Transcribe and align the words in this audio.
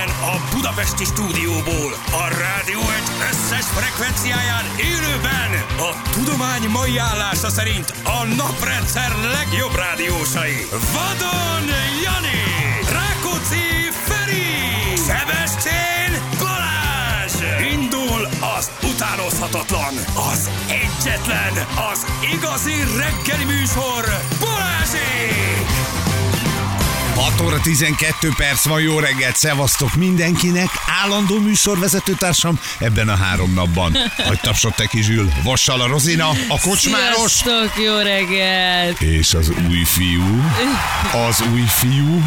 Innen 0.00 0.16
a 0.34 0.54
Budapesti 0.54 1.04
stúdióból, 1.04 1.92
a 2.12 2.28
rádió 2.28 2.80
egy 2.80 3.08
összes 3.30 3.66
frekvenciáján 3.66 4.64
élőben 4.76 5.50
a 5.78 6.10
tudomány 6.12 6.68
mai 6.68 6.98
állása 6.98 7.48
szerint 7.48 7.94
a 8.04 8.24
naprendszer 8.24 9.12
legjobb 9.32 9.74
rádiósai. 9.74 10.66
Vadon 10.70 11.66
Jani, 12.04 12.42
Rákóczi 12.92 13.66
Feri, 14.06 14.96
Szebestén 14.96 16.12
Balázs! 16.38 17.34
Indul 17.72 18.28
az 18.58 18.70
utánozhatatlan, 18.82 19.94
az 20.30 20.50
egyetlen, 20.68 21.52
az 21.92 22.06
igazi 22.34 22.76
reggeli 22.96 23.44
műsor, 23.44 24.04
Balázsék! 24.40 25.69
6 27.20 27.40
óra 27.40 27.60
12 27.60 28.28
perc 28.36 28.64
van, 28.64 28.80
jó 28.80 28.98
reggelt, 28.98 29.36
szevasztok 29.36 29.94
mindenkinek, 29.94 30.68
állandó 31.02 31.38
műsorvezetőtársam 31.38 32.60
ebben 32.78 33.08
a 33.08 33.16
három 33.16 33.52
napban. 33.52 33.96
Hogy 34.16 34.40
tapsott 34.40 34.74
te 34.74 34.86
kizsül, 34.86 35.32
Vossal 35.42 35.80
a 35.80 35.86
Rozina, 35.86 36.28
a 36.48 36.60
kocsmáros, 36.60 37.30
Sziasztok, 37.30 37.82
jó 37.84 37.96
reggelt! 37.96 39.00
és 39.00 39.34
az 39.34 39.52
új 39.68 39.84
fiú, 39.84 40.42
az 41.28 41.42
új 41.52 41.64
fiú, 41.66 42.22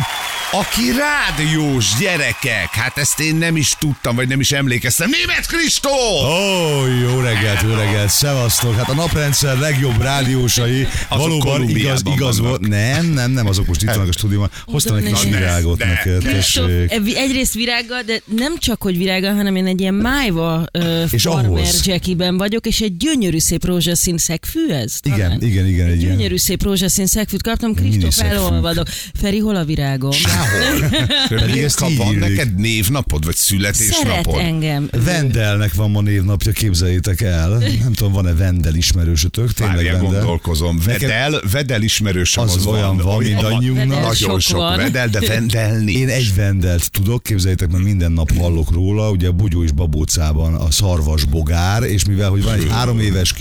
aki 0.53 0.81
rádiós 0.91 1.95
gyerekek. 1.99 2.70
Hát 2.71 2.98
ezt 2.98 3.20
én 3.20 3.35
nem 3.35 3.55
is 3.55 3.75
tudtam, 3.80 4.16
vagy 4.16 4.27
nem 4.27 4.39
is 4.39 4.52
emlékeztem. 4.52 5.09
Német 5.09 5.48
Kristó! 5.48 5.89
Ó, 6.26 6.85
jó 6.85 7.20
reggelt, 7.20 7.62
jó 7.62 7.73
reggelt, 7.73 8.09
szevasztok. 8.09 8.76
Hát 8.76 8.89
a 8.89 8.93
naprendszer 8.93 9.57
legjobb 9.57 10.02
rádiósai 10.02 10.88
valóban 11.09 11.70
igaz, 11.70 12.02
igaz 12.16 12.39
volt. 12.39 12.67
Nem, 12.67 13.05
nem, 13.05 13.31
nem, 13.31 13.48
azok 13.48 13.67
most 13.67 13.81
itt 13.81 13.89
vannak 13.89 14.07
a 14.07 14.12
stúdióban. 14.12 14.49
Hoztam 14.66 14.95
egy 14.95 15.03
Oda 15.03 15.16
kis 15.16 15.29
ne. 15.29 15.38
virágot 15.38 15.77
De, 15.77 15.85
neked, 15.85 16.23
de. 16.23 16.41
Sok, 16.41 16.68
tessék. 16.68 17.18
egyrészt 17.18 17.54
virággal, 17.54 18.01
de 18.01 18.21
nem 18.26 18.57
csak, 18.57 18.81
hogy 18.81 18.98
virággal, 18.98 19.35
hanem 19.35 19.55
én 19.55 19.65
egy 19.65 19.79
ilyen 19.79 19.93
májva 19.93 20.65
uh, 20.74 21.04
És 21.12 21.21
farmer 21.21 21.65
jackiben 21.84 22.37
vagyok, 22.37 22.65
és 22.65 22.79
egy 22.79 22.98
gyönyörű 22.98 23.40
szép 23.40 23.65
rózsaszín 23.65 24.18
szegfű 24.18 24.68
ez? 24.68 24.99
Igen, 25.04 25.18
talán? 25.18 25.41
igen, 25.41 25.68
igen, 25.68 25.87
egy 25.87 26.01
ilyen. 26.01 26.15
Gyönyörű 26.15 26.37
szép 26.37 26.63
rózsaszín 26.63 27.05
szegfűt 27.05 27.41
kaptam, 27.41 27.74
Kristóf 27.74 28.20
elolvadok. 28.20 28.87
Feri, 29.13 29.40
hol 29.40 29.55
a 29.55 29.63
virágom? 29.63 30.12
Sehol. 30.44 30.90
Pedig 31.40 31.63
ezt 31.63 31.86
így 31.90 31.98
van 31.98 32.16
neked 32.16 32.55
névnapod, 32.55 33.26
vagy 33.26 33.36
Szeret 33.36 33.76
születésnapod? 33.76 34.40
engem. 34.40 34.90
Vendelnek 35.04 35.74
van 35.74 35.91
ma 35.91 36.02
névnapja, 36.02 36.52
képzeljétek 36.52 37.22
el. 37.22 37.49
Nem 37.82 37.94
tudom, 37.94 38.12
van-e 38.12 38.34
Vendel 38.34 38.76
ismerősötök? 38.76 39.54
Tényleg 39.54 39.76
Várjál, 39.76 39.94
Vendel? 39.94 40.12
gondolkozom. 40.12 40.80
Vedel, 40.86 41.41
Vedel 41.52 41.82
ismerősöm 41.82 42.44
Az 42.44 42.66
olyan 42.66 42.98
van, 42.98 43.24
mindannyiunknak. 43.24 43.88
Vedel 43.88 44.02
Nagyon 44.02 44.14
sok 44.16 44.41
sok 44.41 44.58
van. 44.58 44.77
Vedel, 44.77 45.08
de 45.08 45.20
Vendelni. 45.20 45.91
Én 45.91 46.10
egy 46.10 46.36
vendelt 46.36 46.91
tudok, 46.91 47.24
képzeljétek, 47.24 47.71
mert 47.71 47.84
minden 47.84 48.12
nap 48.12 48.38
hallok 48.38 48.71
róla, 48.71 49.10
ugye 49.10 49.27
a 49.27 49.32
Bugyó 49.32 49.64
és 49.64 49.71
Babócában 49.71 50.54
a 50.54 50.71
szarvas 50.71 51.24
bogár, 51.24 51.84
és 51.84 52.05
mivel, 52.05 52.30
hogy 52.30 52.44
van 52.44 52.54
egy 52.54 52.68
három 52.70 52.99
éves 52.99 53.34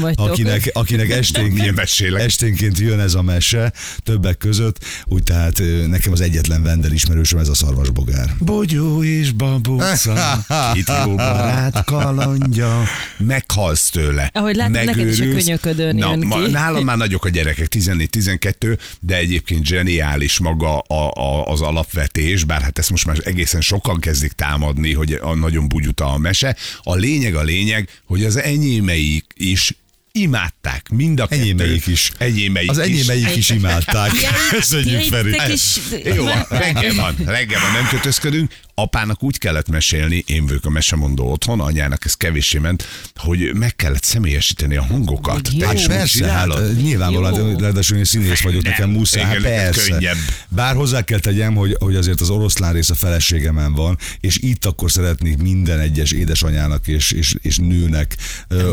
vagytok. 0.00 0.28
akinek, 0.28 0.70
akinek 0.72 1.10
esténként, 1.10 1.78
esténként 2.16 2.78
jön 2.78 3.00
ez 3.00 3.14
a 3.14 3.22
mese, 3.22 3.72
többek 4.02 4.38
között, 4.38 4.84
úgy 5.04 5.22
tehát 5.22 5.62
nekem 5.96 6.12
az 6.12 6.20
egyetlen 6.20 6.62
vendel 6.62 6.92
ismerősöm 6.92 7.38
ez 7.38 7.48
a 7.48 7.54
szarvas 7.54 7.90
bogár. 7.90 8.30
Bogyó 8.38 9.04
és 9.04 9.32
babóca, 9.32 10.44
itt 10.78 10.90
jó 11.04 11.14
barát 11.14 11.84
kalandja, 11.84 12.82
meghalsz 13.18 13.90
tőle. 13.90 14.30
Ahogy 14.32 14.56
látom, 14.56 14.84
neked 14.84 15.08
is 15.08 15.20
a 15.20 15.24
könyöködön 15.24 15.96
Na, 15.96 16.10
jön 16.10 16.20
ki. 16.20 16.26
ma, 16.26 16.38
nálam 16.38 16.84
már 16.84 16.96
nagyok 16.96 17.24
a 17.24 17.28
gyerekek, 17.28 17.68
14-12, 17.70 18.78
de 19.00 19.16
egyébként 19.16 19.64
zseniális 19.64 20.38
maga 20.38 20.78
a, 20.78 21.10
a, 21.20 21.46
az 21.46 21.60
alapvetés, 21.60 22.44
bár 22.44 22.62
hát 22.62 22.78
ezt 22.78 22.90
most 22.90 23.06
már 23.06 23.16
egészen 23.24 23.60
sokan 23.60 24.00
kezdik 24.00 24.32
támadni, 24.32 24.92
hogy 24.92 25.12
a 25.12 25.34
nagyon 25.34 25.68
bugyuta 25.68 26.12
a 26.12 26.18
mese. 26.18 26.56
A 26.82 26.94
lényeg 26.94 27.34
a 27.34 27.42
lényeg, 27.42 27.88
hogy 28.06 28.24
az 28.24 28.36
enyémeik 28.36 29.24
is 29.34 29.74
imádták, 30.16 30.88
mind 30.88 31.20
a. 31.20 31.26
Enyémeik 31.30 31.86
is. 31.86 32.10
Enyémeik 32.18 32.70
Az 32.70 32.78
is. 32.78 32.84
enyémeik 32.84 33.36
is 33.36 33.48
imádták. 33.48 34.10
Köszönjük, 34.50 35.02
Feri. 35.02 35.36
is- 35.52 35.78
Jó, 36.04 36.26
reggel 36.48 36.94
van, 36.94 37.14
reggel 37.26 37.60
van, 37.60 37.72
nem 37.72 37.86
kötözködünk. 37.88 38.52
Apának 38.78 39.22
úgy 39.22 39.38
kellett 39.38 39.68
mesélni, 39.68 40.24
én 40.26 40.46
vagyok 40.46 40.64
a 40.64 40.70
mesemondó 40.70 41.30
otthon, 41.30 41.60
anyának 41.60 42.04
ez 42.04 42.14
kevéssé 42.14 42.58
ment, 42.58 42.84
hogy 43.14 43.50
meg 43.54 43.76
kellett 43.76 44.02
személyesíteni 44.04 44.76
a 44.76 44.82
hangokat. 44.82 45.48
Jó. 45.52 45.66
Hát 45.66 45.86
persze, 45.86 46.26
hát 46.32 46.48
nyilvánvalóan, 46.82 47.56
ráadásul 47.56 47.96
én 47.98 48.04
színész 48.04 48.40
vagyok, 48.40 48.62
Nem, 48.62 48.70
nekem 48.72 48.90
muszáj, 48.90 49.22
hát 49.22 49.38
igen, 49.38 49.50
neked 49.52 49.64
persze. 49.74 49.90
könnyebb. 49.90 50.16
Bár 50.48 50.74
hozzá 50.74 51.02
kell 51.02 51.18
tegyem, 51.18 51.54
hogy, 51.54 51.76
hogy 51.78 51.96
azért 51.96 52.20
az 52.20 52.30
oroszlán 52.30 52.72
rész 52.72 52.90
a 52.90 52.94
feleségemen 52.94 53.72
van, 53.72 53.98
és 54.20 54.38
itt 54.38 54.64
akkor 54.64 54.90
szeretnék 54.90 55.36
minden 55.36 55.80
egyes 55.80 56.10
édesanyának 56.12 56.86
és, 56.88 57.10
és, 57.10 57.34
és 57.42 57.56
nőnek 57.56 58.16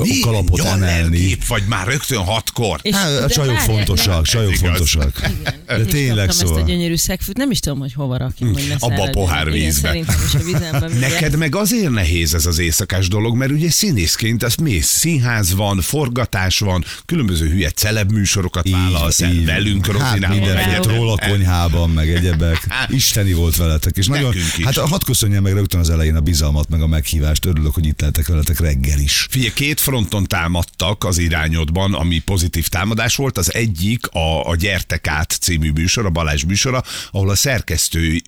Mi? 0.02 0.20
kalapot 0.20 0.60
emelni. 0.60 0.86
Jallergép 0.88 1.46
vagy 1.46 1.64
már 1.68 1.88
rögtön 1.88 2.20
hatkor. 2.24 2.80
És- 2.82 2.96
Hát, 2.96 3.18
a 3.18 3.20
de 3.20 3.28
csajok 3.28 3.56
várjál, 3.56 3.76
fontosak, 3.76 4.26
csajok 4.26 4.54
fontosak. 4.54 5.22
De 5.68 5.76
Én 5.78 5.86
is 5.86 5.92
tényleg 5.92 6.16
kaptam 6.16 6.30
ezt 6.30 6.42
a 6.42 6.46
szóval. 6.48 6.64
gyönyörű 6.64 6.96
szegfűt, 6.96 7.38
nem 7.38 7.52
is 7.52 7.60
tudom, 7.60 7.80
hogy 7.80 7.94
hova 7.94 8.18
rakjam, 8.18 8.54
Abba 8.80 9.04
a 9.04 9.10
pohár 9.10 9.48
Igen, 9.48 9.60
vízbe. 9.60 9.93
Szerintem 9.94 10.26
is 10.26 10.34
a 10.34 10.44
vizemben. 10.44 10.90
mindjárt. 10.90 11.12
Neked 11.12 11.38
meg 11.38 11.56
azért 11.56 11.90
nehéz 11.90 12.34
ez 12.34 12.46
az 12.46 12.60
éjszakás 12.60 13.08
dolog, 13.08 13.36
mert 13.36 13.52
ugye 13.52 13.72
színészként 13.72 14.44
az 14.44 14.56
mész, 14.56 14.88
színház 14.88 15.56
van, 15.56 15.82
forgatás 15.82 16.60
van, 16.60 16.84
különböző 17.06 17.50
hülye 17.50 17.70
celeb 17.70 18.12
műsorokat 18.12 18.70
vállalsz 18.70 19.22
el 19.22 19.34
velünk, 19.46 19.98
hát 19.98 20.24
egyet 20.24 20.86
róla 20.86 21.14
a 21.14 21.28
konyhában, 21.28 21.90
meg 21.90 22.10
egyebek. 22.10 22.68
Isteni 22.90 23.34
volt 23.34 23.56
veletek. 23.56 23.98
És 23.98 24.08
nagyon, 24.08 24.34
hát 24.64 24.78
hadd 24.78 25.04
köszönjem 25.06 25.44
meg 25.44 25.54
rögtön 25.54 25.80
az 25.80 25.90
elején 25.90 26.16
a 26.16 26.22
bizalmat, 26.22 26.70
meg 26.70 26.82
a 26.82 26.88
meghívást. 26.88 27.46
Örülök, 27.46 27.74
hogy 27.74 27.86
itt 27.86 28.00
lehetek 28.00 28.28
veletek 28.28 28.60
reggel 28.60 29.00
is. 29.00 29.28
Figyelj, 29.30 29.54
két 29.54 29.80
fronton 29.80 30.24
támadtak 30.24 31.04
az 31.04 31.18
irányodban, 31.18 31.94
ami 31.94 32.20
pozitív 32.20 32.68
támadás 32.68 33.16
volt. 33.16 33.38
Az 33.38 33.54
egyik 33.54 34.08
a, 34.08 34.50
a 34.50 34.56
Gyertek 34.56 35.08
át 35.08 35.38
című 35.42 35.72
műsor, 35.72 36.06
a 36.06 36.10
Balázs 36.10 36.44
műsora, 36.44 36.84
ahol 37.12 37.30
a 37.30 37.36
szerkesztő 37.36 38.22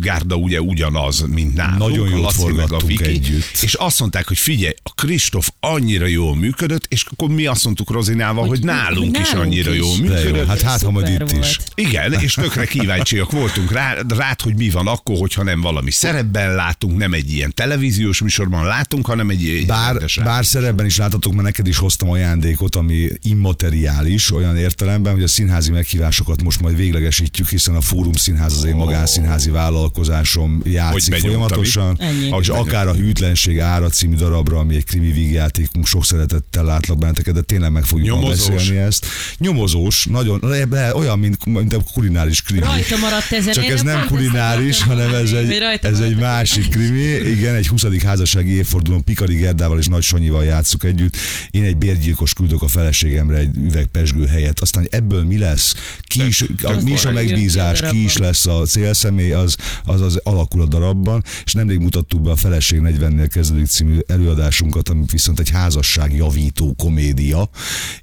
gárda 0.00 0.34
ugye 0.34 0.60
ugyanaz, 0.60 1.05
mint 1.26 1.54
nálunk. 1.54 1.78
Nagyon 1.78 2.12
a 2.24 2.26
a 2.26 2.30
forgattunk 2.30 2.82
Viki. 2.86 3.04
együtt. 3.04 3.58
És 3.60 3.74
azt 3.74 4.00
mondták, 4.00 4.28
hogy 4.28 4.38
figyelj, 4.38 4.74
a 4.82 4.90
Kristóf 4.94 5.50
annyira 5.60 6.06
jól 6.06 6.36
működött, 6.36 6.84
és 6.88 7.04
akkor 7.10 7.28
mi 7.28 7.46
azt 7.46 7.64
mondtuk 7.64 7.90
Rozinával, 7.90 8.40
hogy, 8.46 8.48
Hogy- 8.58 8.66
nálunk 8.66 9.16
hogy 9.16 9.20
is 9.24 9.30
nálunk 9.30 9.46
annyira 9.52 9.70
is. 9.72 9.78
jól 9.78 9.96
működött. 9.98 10.36
jó, 10.36 10.44
hát 10.44 10.60
hát 10.60 10.82
ha 10.82 10.90
majd 10.90 11.08
itt 11.08 11.32
is. 11.32 11.58
Igen, 11.74 12.12
és 12.12 12.34
tökre 12.34 12.64
kíváncsiak 12.66 13.30
voltunk 13.30 13.72
rá, 13.72 13.94
rád, 14.08 14.40
hogy 14.40 14.54
mi 14.56 14.70
van 14.70 14.86
akkor, 14.86 15.16
hogyha 15.18 15.42
nem 15.42 15.60
valami 15.60 15.90
szerepben 15.90 16.54
látunk, 16.54 16.96
nem 16.96 17.12
egy 17.12 17.32
ilyen 17.32 17.54
televíziós 17.54 18.20
műsorban 18.20 18.64
látunk, 18.64 19.06
hanem 19.06 19.30
egy, 19.30 19.64
Bár, 19.66 19.96
bár 20.24 20.44
szerepben 20.44 20.86
is 20.86 20.96
láthatok, 20.96 21.32
mert 21.32 21.44
neked 21.44 21.66
is 21.66 21.76
hoztam 21.76 22.10
ajándékot, 22.10 22.76
ami 22.76 23.08
immateriális, 23.22 24.32
olyan 24.32 24.56
értelemben, 24.56 25.12
hogy 25.12 25.22
a 25.22 25.28
színházi 25.28 25.70
meghívásokat 25.70 26.42
most 26.42 26.60
majd 26.60 26.76
véglegesítjük, 26.76 27.48
hiszen 27.48 27.74
a 27.74 27.80
Fórum 27.80 28.12
Színház 28.12 28.52
az 28.52 28.64
én 28.64 28.74
magánszínházi 28.74 29.50
vállalkozásom 29.50 30.60
játszik 30.96 31.22
benyomtam 31.22 31.48
folyamatosan, 31.48 31.96
Ennyi. 32.00 32.38
és 32.40 32.48
akár 32.48 32.88
a 32.88 32.94
Hűtlenség 32.94 33.60
ára 33.60 33.88
című 33.88 34.14
darabra, 34.14 34.58
ami 34.58 34.76
egy 34.76 34.84
krimi 34.84 35.12
vígjátékunk, 35.12 35.86
sok 35.86 36.04
szeretettel 36.04 36.64
látlak 36.64 36.98
benneteket, 36.98 37.34
de 37.34 37.40
tényleg 37.40 37.72
meg 37.72 37.84
fogjuk 37.84 38.08
Nyomozós. 38.08 38.48
beszélni 38.48 38.80
ezt. 38.80 39.06
Nyomozós, 39.38 40.06
nagyon, 40.10 40.44
de 40.68 40.94
olyan, 40.94 41.18
mint, 41.18 41.44
mint 41.44 41.74
a 41.74 41.80
kulináris 41.92 42.42
krimi. 42.42 42.60
Rajta 42.60 42.96
maradt 42.96 43.32
ezen. 43.32 43.52
Csak 43.52 43.64
ez 43.64 43.82
nem 43.82 44.06
kulináris, 44.06 44.82
hanem 44.82 45.14
ez 45.14 45.32
egy, 45.32 45.46
hogy 45.46 45.78
ez 45.82 46.00
egy 46.00 46.16
másik 46.16 46.68
krimi. 46.68 47.30
Igen, 47.30 47.54
egy 47.54 47.68
20. 47.68 48.02
házassági 48.04 48.50
évfordulón 48.50 49.04
Pikari 49.04 49.34
Gerdával 49.34 49.78
és 49.78 49.86
Nagy 49.86 50.02
Sanyival 50.02 50.44
játszuk 50.44 50.84
együtt. 50.84 51.16
Én 51.50 51.64
egy 51.64 51.76
bérgyilkos 51.76 52.32
küldök 52.32 52.62
a 52.62 52.68
feleségemre 52.68 53.36
egy 53.36 53.56
üveg 53.56 53.86
pesgő 53.86 54.26
helyett. 54.26 54.60
Aztán 54.60 54.82
hogy 54.82 55.00
ebből 55.00 55.24
mi 55.24 55.38
lesz, 55.38 55.74
ki 56.02 56.26
is, 56.26 56.44
a, 56.62 56.72
mi 56.82 56.90
is 56.90 57.04
a 57.04 57.12
megbízás, 57.12 57.80
ki 57.90 58.04
is 58.04 58.16
lesz 58.16 58.46
a 58.46 58.64
célszemély, 58.66 59.32
az, 59.32 59.56
az, 59.84 60.00
az 60.00 60.20
alakul 60.22 60.60
a 60.60 60.66
darabban. 60.86 61.24
És 61.44 61.52
nemrég 61.52 61.78
mutattuk 61.78 62.22
be 62.22 62.30
a 62.30 62.36
Feleség 62.36 62.80
40-nél 62.82 63.28
kezdődik 63.32 63.66
című 63.66 63.98
előadásunkat, 64.06 64.88
ami 64.88 65.04
viszont 65.12 65.40
egy 65.40 65.50
házasság 65.50 66.14
javító 66.14 66.74
komédia, 66.78 67.48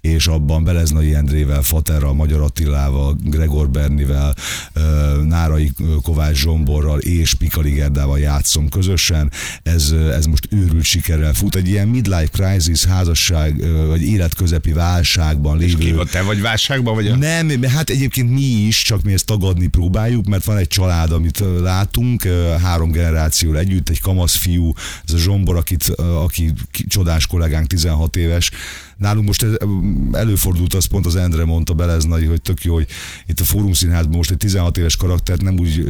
és 0.01 0.27
abban 0.27 0.63
Beleznai 0.63 1.13
Endrével, 1.13 1.61
Faterral, 1.61 2.13
Magyar 2.13 2.41
Attilával, 2.41 3.17
Gregor 3.23 3.69
Bernivel, 3.69 4.35
Nárai 5.23 5.71
Kovács 6.01 6.35
Zsomborral 6.35 6.99
és 6.99 7.33
Pikali 7.33 7.71
Gerdával 7.71 8.19
játszom 8.19 8.69
közösen. 8.69 9.31
Ez, 9.63 9.91
ez 9.91 10.25
most 10.25 10.47
őrült 10.51 10.83
sikerrel 10.83 11.33
fut. 11.33 11.55
Egy 11.55 11.67
ilyen 11.67 11.87
midlife 11.87 12.27
crisis, 12.31 12.85
házasság 12.85 13.63
vagy 13.87 14.01
életközepi 14.01 14.71
válságban 14.73 15.61
És 15.61 15.75
ki 15.75 15.83
lévő 15.83 15.95
van, 15.95 16.07
te 16.11 16.21
vagy 16.21 16.41
válságban, 16.41 16.93
vagy 16.93 17.07
a... 17.07 17.15
nem, 17.15 17.63
hát 17.63 17.89
egyébként 17.89 18.31
mi 18.31 18.41
is, 18.41 18.81
csak 18.81 19.03
mi 19.03 19.13
ezt 19.13 19.25
tagadni 19.25 19.67
próbáljuk, 19.67 20.25
mert 20.25 20.43
van 20.43 20.57
egy 20.57 20.67
család, 20.67 21.11
amit 21.11 21.43
látunk, 21.61 22.23
ö, 22.23 22.53
három 22.73 22.91
generáció 22.91 23.53
együtt, 23.53 23.89
egy 23.89 24.01
kamasz 24.01 24.35
fiú, 24.35 24.73
ez 25.07 25.13
a 25.13 25.17
Zsombor, 25.17 25.55
akit, 25.55 25.87
aki 25.97 26.53
ki- 26.71 26.87
csodás 26.87 27.27
kollégánk, 27.27 27.67
16 27.67 28.15
éves, 28.15 28.51
nálunk 29.03 29.25
most 29.25 29.45
előfordult, 30.11 30.73
az 30.73 30.85
pont 30.85 31.05
az 31.05 31.15
Endre 31.15 31.45
mondta 31.45 31.73
Beleznai, 31.73 32.25
hogy 32.25 32.41
tök 32.41 32.63
jó, 32.63 32.73
hogy 32.73 32.87
itt 33.27 33.39
a 33.39 33.43
Fórum 33.43 33.73
Színházban 33.73 34.15
most 34.15 34.31
egy 34.31 34.37
16 34.37 34.77
éves 34.77 34.95
karaktert 34.95 35.41
nem 35.41 35.59
úgy 35.59 35.83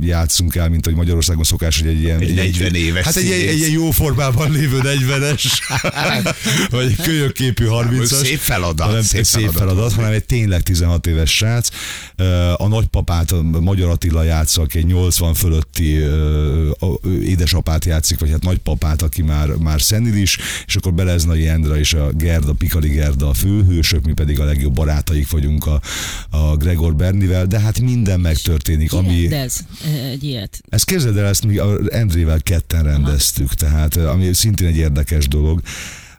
játszunk 0.00 0.54
el, 0.54 0.68
mint 0.68 0.84
hogy 0.84 0.94
Magyarországon 0.94 1.44
szokás, 1.44 1.80
hogy 1.80 1.88
egy 1.88 2.00
ilyen... 2.00 2.20
Egy 2.20 2.34
40 2.34 2.74
éves 2.74 3.04
Hát 3.04 3.16
egy, 3.16 3.30
egy, 3.30 3.46
egy, 3.46 3.58
ilyen 3.58 3.70
jó 3.70 3.90
formában 3.90 4.50
lévő 4.50 4.80
40-es, 4.82 5.44
vagy 6.70 6.84
egy 6.84 6.96
kölyökképű 7.02 7.64
30-as. 7.68 8.22
Szép 8.22 8.38
feladat, 8.38 8.86
hanem 8.86 9.02
szép 9.02 9.24
szép, 9.24 9.40
feladat. 9.40 9.58
feladat, 9.58 9.92
hanem 9.92 10.12
egy 10.12 10.24
tényleg 10.24 10.62
16 10.62 11.06
éves 11.06 11.36
srác. 11.36 11.68
A 12.56 12.68
nagypapát, 12.68 13.30
a 13.30 13.42
Magyar 13.42 13.90
Attila 13.90 14.22
játsza, 14.22 14.62
aki 14.62 14.78
egy 14.78 14.86
80 14.86 15.34
fölötti 15.34 16.04
édesapát 17.22 17.84
játszik, 17.84 18.18
vagy 18.18 18.30
hát 18.30 18.42
nagypapát, 18.42 19.02
aki 19.02 19.22
már, 19.22 19.48
már 19.48 19.82
szenilis, 19.82 20.38
és 20.66 20.76
akkor 20.76 20.92
Beleznai 20.94 21.48
Endre 21.48 21.78
és 21.78 21.92
a 21.92 22.10
Gerda, 22.12 22.52
Pikali 22.58 22.88
Gerda 22.88 23.28
a 23.28 23.34
főhősök, 23.34 24.04
mi 24.04 24.12
pedig 24.12 24.40
a 24.40 24.44
legjobb 24.44 24.74
barátaik 24.74 25.30
vagyunk 25.30 25.66
a, 25.66 25.80
a 26.30 26.56
Gregor 26.56 26.96
Bernivel, 26.96 27.46
de 27.46 27.60
hát 27.60 27.80
minden 27.80 28.20
megtörténik, 28.20 28.92
ami... 28.92 29.20
Rendez 29.20 29.64
egy 30.10 30.24
ilyet. 30.24 30.60
Ezt 30.68 30.84
képzeld 30.84 31.16
el, 31.16 31.26
ezt 31.26 31.46
mi 31.46 31.56
a 31.56 31.78
Endrével 31.88 32.42
ketten 32.42 32.82
rendeztük, 32.82 33.54
tehát 33.54 33.96
ö, 33.96 34.08
ami 34.08 34.32
szintén 34.32 34.66
egy 34.66 34.76
érdekes 34.76 35.28
dolog. 35.28 35.60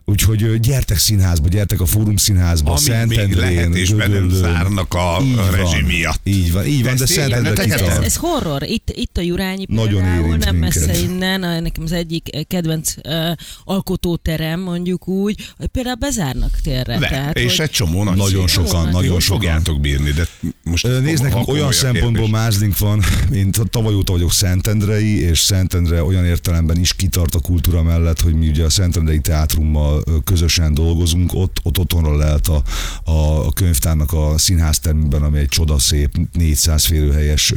Úgyhogy 0.09 0.59
gyertek 0.59 0.97
színházba, 0.97 1.47
gyertek 1.47 1.81
a 1.81 1.85
Fórum 1.85 2.15
Színházba, 2.17 2.71
Amíg 2.71 2.87
még 2.87 2.97
Szentendrén, 2.97 3.55
lehet, 3.55 3.75
és 3.75 3.93
be 3.93 4.07
nem 4.07 4.11
Gödöllőn. 4.11 4.39
zárnak 4.39 4.93
a 4.93 5.19
Így 5.23 5.35
van, 5.35 5.51
rezsim 5.51 5.85
miatt. 5.85 6.19
Így 6.23 6.51
van, 6.51 6.65
így 6.65 6.83
van, 6.83 6.95
de 6.95 6.99
én 6.99 7.07
Szentendre 7.07 7.63
Ez, 7.63 7.81
ez, 8.03 8.15
horror. 8.15 8.63
Itt, 8.63 8.91
itt 8.95 9.17
a 9.17 9.21
Jurányi 9.21 9.65
Nagyon 9.67 10.01
például, 10.01 10.37
nem 10.37 10.55
minket. 10.55 10.85
messze 10.85 10.97
innen, 10.99 11.43
a, 11.43 11.59
nekem 11.59 11.83
az 11.83 11.91
egyik 11.91 12.35
eh, 12.35 12.41
kedvenc 12.47 12.93
uh, 13.07 13.31
alkotóterem, 13.63 14.59
mondjuk 14.59 15.07
úgy, 15.07 15.47
hogy 15.57 15.67
például 15.67 15.95
bezárnak 15.95 16.59
térre. 16.63 16.99
Le, 16.99 17.07
tehát, 17.07 17.37
és 17.37 17.57
hogy 17.57 17.65
egy 17.65 17.71
csomó 17.71 18.03
nagy 18.03 18.17
Nagyon 18.17 18.47
sokan, 18.47 18.85
Jó, 18.85 18.91
nagyon 18.91 19.19
sokan. 19.19 19.39
fogjátok 19.39 19.79
bírni, 19.81 20.11
de 20.11 20.27
most 20.63 20.87
komoly 21.29 21.43
olyan 21.47 21.71
szempontból 21.71 22.29
mázlink 22.29 22.77
van, 22.77 23.03
mint 23.29 23.61
tavaly 23.69 23.93
óta 23.93 24.11
vagyok 24.11 24.31
Szentendrei, 24.31 25.19
és 25.21 25.39
Szentendre 25.39 26.03
olyan 26.03 26.25
értelemben 26.25 26.79
is 26.79 26.93
kitart 26.93 27.35
a 27.35 27.39
kultúra 27.39 27.83
mellett, 27.83 28.21
hogy 28.21 28.33
mi 28.33 28.47
ugye 28.47 28.63
a 28.63 28.69
Szentendrei 28.69 29.19
Teátrummal 29.19 29.98
ö, 30.05 30.17
közösen 30.23 30.73
dolgozunk, 30.73 31.33
ott, 31.33 31.59
ott 31.63 31.77
otthonra 31.77 32.17
lehet 32.17 32.47
a, 32.47 32.63
a, 33.03 33.51
könyvtárnak 33.53 34.13
a 34.13 34.37
színháztermben, 34.37 35.23
ami 35.23 35.39
egy 35.39 35.47
csodaszép, 35.47 36.17
400 36.33 36.85
férőhelyes, 36.85 37.53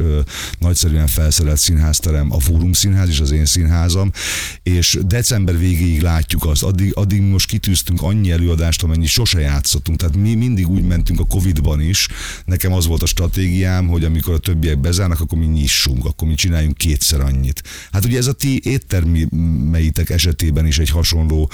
nagyszerűen 0.59 1.07
felszerelt 1.07 1.57
színházterem, 1.57 2.31
a 2.31 2.39
Fórum 2.39 2.73
Színház 2.73 3.09
és 3.09 3.19
az 3.19 3.31
én 3.31 3.45
színházam, 3.45 4.11
és 4.63 4.99
december 5.05 5.57
végéig 5.57 6.01
látjuk 6.01 6.45
azt, 6.45 6.63
addig, 6.63 6.91
addig 6.95 7.21
most 7.21 7.47
kitűztünk 7.47 8.01
annyi 8.01 8.31
előadást, 8.31 8.83
amennyi 8.83 9.05
sose 9.05 9.39
játszottunk, 9.39 9.99
tehát 9.99 10.15
mi 10.15 10.35
mindig 10.35 10.69
úgy 10.69 10.83
mentünk 10.83 11.19
a 11.19 11.25
Covid-ban 11.25 11.81
is, 11.81 12.07
nekem 12.45 12.73
az 12.73 12.87
volt 12.87 13.01
a 13.01 13.05
stratégiám, 13.05 13.87
hogy 13.87 14.03
amikor 14.03 14.33
a 14.33 14.37
többiek 14.37 14.79
bezárnak, 14.79 15.19
akkor 15.19 15.37
mi 15.37 15.45
nyissunk, 15.45 16.05
akkor 16.05 16.27
mi 16.27 16.35
csináljunk 16.35 16.77
kétszer 16.77 17.21
annyit. 17.21 17.63
Hát 17.91 18.05
ugye 18.05 18.17
ez 18.17 18.27
a 18.27 18.33
ti 18.33 18.61
éttermeitek 18.63 20.09
esetében 20.09 20.65
is 20.65 20.79
egy 20.79 20.89
hasonló 20.89 21.49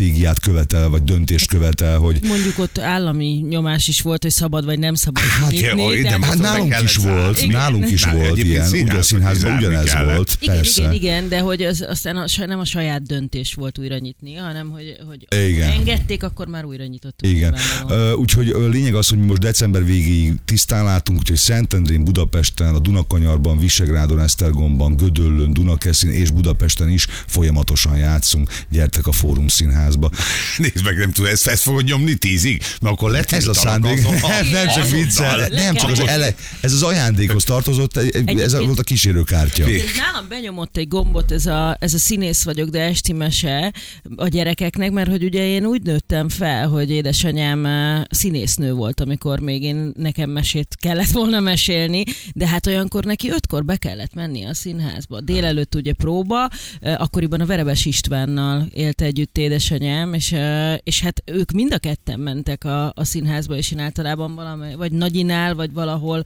stratégiát 0.00 0.40
követel, 0.40 0.88
vagy 0.88 1.02
döntést 1.04 1.46
követel, 1.48 1.98
hogy 1.98 2.18
Mondjuk 2.22 2.58
ott 2.58 2.78
állami 2.78 3.44
nyomás 3.48 3.88
is 3.88 4.00
volt, 4.00 4.22
hogy 4.22 4.30
szabad 4.30 4.64
vagy 4.64 4.78
nem 4.78 4.94
szabad 4.94 5.22
Hát, 5.22 5.50
nyitni, 5.50 5.82
jó, 5.82 5.88
de- 5.90 5.96
ide 5.98 6.10
Hát 6.10 6.20
be 6.20 6.34
nálunk 6.42 6.74
is 6.82 6.96
volt, 6.96 7.36
zárni. 7.36 7.52
nálunk 7.52 7.90
is 7.90 8.04
volt 8.04 8.38
ilyen, 8.38 8.48
ugye 8.48 8.60
a 8.60 8.64
színházba 8.64 9.02
színházban 9.02 9.56
ugyanez 9.56 9.94
volt, 10.04 10.36
Igen, 10.40 10.54
persze. 10.54 10.80
igen, 10.82 10.92
igen, 10.94 11.28
de 11.28 11.38
hogy 11.40 11.62
az, 11.62 11.84
aztán 11.88 12.16
a, 12.16 12.24
nem 12.46 12.58
a 12.58 12.64
saját 12.64 13.02
döntés 13.02 13.54
volt 13.54 13.78
újra 13.78 13.98
nyitni, 13.98 14.34
hanem 14.34 14.70
hogy, 14.70 14.96
hogy 15.08 15.44
Igen. 15.48 15.70
engedték, 15.70 16.22
akkor 16.22 16.46
már 16.46 16.64
újra 16.64 16.84
nyitottuk. 16.86 17.30
Igen. 17.30 17.54
Ö, 17.88 18.12
Úgyhogy 18.12 18.48
ö, 18.50 18.68
lényeg 18.68 18.94
az, 18.94 19.08
hogy 19.08 19.18
mi 19.18 19.26
most 19.26 19.40
december 19.40 19.84
végéig 19.84 20.34
tisztán 20.44 20.84
látunk, 20.84 21.18
úgyhogy 21.18 21.36
Szentendrén, 21.36 22.04
Budapesten, 22.04 22.74
a 22.74 22.78
Dunakanyarban, 22.78 23.58
Visegrádon, 23.58 24.20
Esztergomban, 24.20 24.96
Gödöllőn, 24.96 25.52
Dunakeszin 25.52 26.10
és 26.10 26.30
Budapesten 26.30 26.88
is 26.90 27.06
folyamatosan 27.26 27.96
játszunk. 27.96 28.50
Gyertek 28.70 29.06
a 29.06 29.12
Fórum 29.12 29.48
Színházba. 29.80 30.10
Nézd 30.72 30.84
meg, 30.84 30.98
nem 30.98 31.12
tudom, 31.12 31.30
ezt, 31.30 31.46
ezt 31.46 31.62
fogod 31.62 31.84
nyomni 31.84 32.14
tízig? 32.14 32.62
Mert 32.80 32.94
akkor 32.94 33.10
lett 33.10 33.30
Ez 33.30 33.46
a 33.46 33.54
szándék. 33.54 34.02
Nem, 34.20 34.46
nem 34.52 34.68
csak 34.68 34.88
viccel. 34.88 35.48
Nem 35.48 35.74
csak 35.74 35.90
az 35.90 36.00
ele, 36.00 36.34
ez 36.60 36.72
az 36.72 36.82
ajándékhoz 36.82 37.44
tartozott, 37.44 37.96
ez 38.26 38.56
volt 38.56 38.78
a 38.78 38.82
kísérőkártya. 38.82 39.64
Nálam 39.96 40.28
benyomott 40.28 40.76
egy 40.76 40.88
gombot 40.88 41.32
ez 41.32 41.46
a, 41.46 41.76
ez 41.80 41.94
a 41.94 41.98
színész 41.98 42.42
vagyok, 42.42 42.68
de 42.68 42.80
esti 42.80 43.12
mese 43.12 43.72
a 44.16 44.28
gyerekeknek, 44.28 44.90
mert 44.90 45.10
hogy 45.10 45.24
ugye 45.24 45.46
én 45.46 45.66
úgy 45.66 45.82
nőttem 45.82 46.28
fel, 46.28 46.68
hogy 46.68 46.90
édesanyám 46.90 47.66
eh, 47.66 48.02
színésznő 48.10 48.72
volt, 48.72 49.00
amikor 49.00 49.40
még 49.40 49.62
én 49.62 49.92
nekem 49.96 50.30
mesét 50.30 50.76
kellett 50.80 51.10
volna 51.10 51.40
mesélni, 51.40 52.04
de 52.34 52.46
hát 52.48 52.66
olyankor 52.66 53.04
neki 53.04 53.30
ötkor 53.30 53.64
be 53.64 53.76
kellett 53.76 54.14
menni 54.14 54.44
a 54.44 54.54
színházba. 54.54 55.20
Délelőtt 55.20 55.74
ugye 55.74 55.92
próba, 55.92 56.48
eh, 56.80 57.00
akkoriban 57.00 57.40
a 57.40 57.46
Verebes 57.46 57.84
Istvánnal 57.84 58.68
élt 58.72 59.00
együtt 59.00 59.38
édesanyám, 59.70 60.14
és, 60.14 60.36
és 60.82 61.02
hát 61.02 61.22
ők 61.24 61.50
mind 61.50 61.72
a 61.72 61.78
ketten 61.78 62.20
mentek 62.20 62.64
a, 62.64 62.92
a 62.94 63.04
színházba, 63.04 63.56
és 63.56 63.72
én 63.72 63.78
általában 63.78 64.34
valami, 64.34 64.74
vagy 64.74 64.92
Nagyinál, 64.92 65.54
vagy 65.54 65.72
valahol 65.72 66.22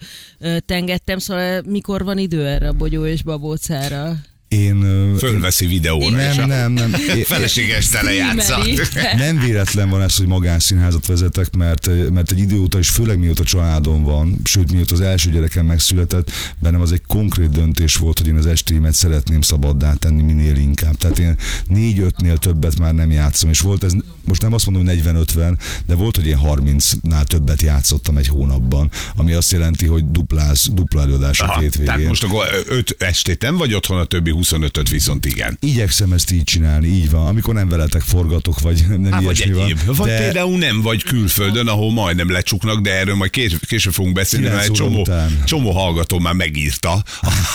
tengettem, 0.67 1.19
szóval 1.19 1.62
mikor 1.67 2.05
van 2.05 2.19
idő 2.19 2.46
erre 2.46 2.69
a 2.69 2.73
bogyó 2.73 3.06
és 3.06 3.23
babócára? 3.23 4.17
Én 4.55 5.15
Fölveszi 5.19 5.67
videóra, 5.67 6.29
és 6.31 6.37
nem, 6.37 6.45
a 6.45 6.47
nem, 6.47 6.73
nem. 6.73 6.95
Én- 7.17 7.25
feleséges 7.25 7.89
tele 7.89 8.12
játsza. 8.12 8.61
Címeri. 8.62 9.17
Nem 9.17 9.39
véletlen 9.39 9.89
van 9.89 10.03
ez, 10.03 10.17
hogy 10.17 10.27
magánszínházat 10.27 11.06
vezetek, 11.06 11.56
mert, 11.56 12.11
mert 12.11 12.31
egy 12.31 12.39
idő 12.39 12.59
óta, 12.59 12.79
és 12.79 12.89
főleg 12.89 13.19
mióta 13.19 13.45
családom 13.45 14.03
van, 14.03 14.41
sőt 14.45 14.73
mióta 14.73 14.95
az 14.95 15.01
első 15.01 15.31
gyerekem 15.31 15.67
megszületett, 15.67 16.31
bennem 16.59 16.81
az 16.81 16.93
egy 16.93 17.03
konkrét 17.06 17.51
döntés 17.51 17.97
volt, 17.97 18.19
hogy 18.19 18.27
én 18.29 18.37
az 18.37 18.47
estémet 18.47 18.95
szeretném 18.95 19.41
szabaddá 19.41 19.95
tenni 19.95 20.23
minél 20.23 20.56
inkább. 20.56 20.97
Tehát 20.97 21.19
én 21.19 21.37
négy-ötnél 21.69 22.37
többet 22.37 22.79
már 22.79 22.95
nem 22.95 23.11
játszom, 23.11 23.51
és 23.51 23.61
volt 23.61 23.85
ez, 23.85 23.93
most 24.25 24.43
nem 24.43 24.53
azt 24.53 24.67
mondom, 24.71 24.87
hogy 24.87 25.03
40-50, 25.05 25.56
de 25.87 25.95
volt, 25.95 26.17
hogy 26.17 26.27
én 26.27 26.39
30-nál 26.45 27.25
többet 27.25 27.62
játszottam 27.62 28.17
egy 28.17 28.29
hónapban, 28.29 28.91
ami 29.17 29.33
azt 29.33 29.53
jelenti, 29.53 29.87
hogy 29.87 30.11
dupláz, 30.11 30.69
dupla 30.73 31.01
előadás 31.01 31.41
a 31.41 31.59
hétvégén. 31.59 31.85
tehát 31.85 32.09
most 32.09 32.25
akkor 32.25 32.47
öt 32.67 32.97
estét 32.99 33.43
nem 33.43 33.56
vagy 33.56 33.75
otthon, 33.75 33.99
a 33.99 34.05
többi 34.05 34.31
25-öt 34.44 34.88
viszont 34.88 35.26
igen. 35.26 35.58
Igyekszem 35.61 36.12
ezt 36.12 36.31
így 36.32 36.44
csinálni, 36.44 36.87
így 36.87 37.11
van. 37.11 37.26
Amikor 37.26 37.55
nem 37.55 37.69
veletek 37.69 38.02
forgatok, 38.02 38.61
vagy 38.61 38.85
nem 38.88 39.12
Hát, 39.12 39.23
vagy 39.23 39.37
ilyesmi 39.37 39.55
van. 39.55 39.64
egyéb. 39.64 39.96
Vagy 39.96 40.17
például 40.17 40.58
nem 40.58 40.82
vagy 40.82 41.02
külföldön, 41.02 41.69
ahol 41.69 41.93
majdnem 41.93 42.31
lecsuknak, 42.31 42.81
de 42.81 42.93
erről 42.93 43.14
majd 43.14 43.31
kés, 43.31 43.52
később 43.69 43.93
fogunk 43.93 44.14
beszélni, 44.14 44.46
mert 44.46 44.64
egy 44.64 44.70
csomó, 44.70 45.00
után. 45.00 45.43
csomó 45.44 45.70
hallgató 45.70 46.19
már 46.19 46.34
megírta, 46.34 47.03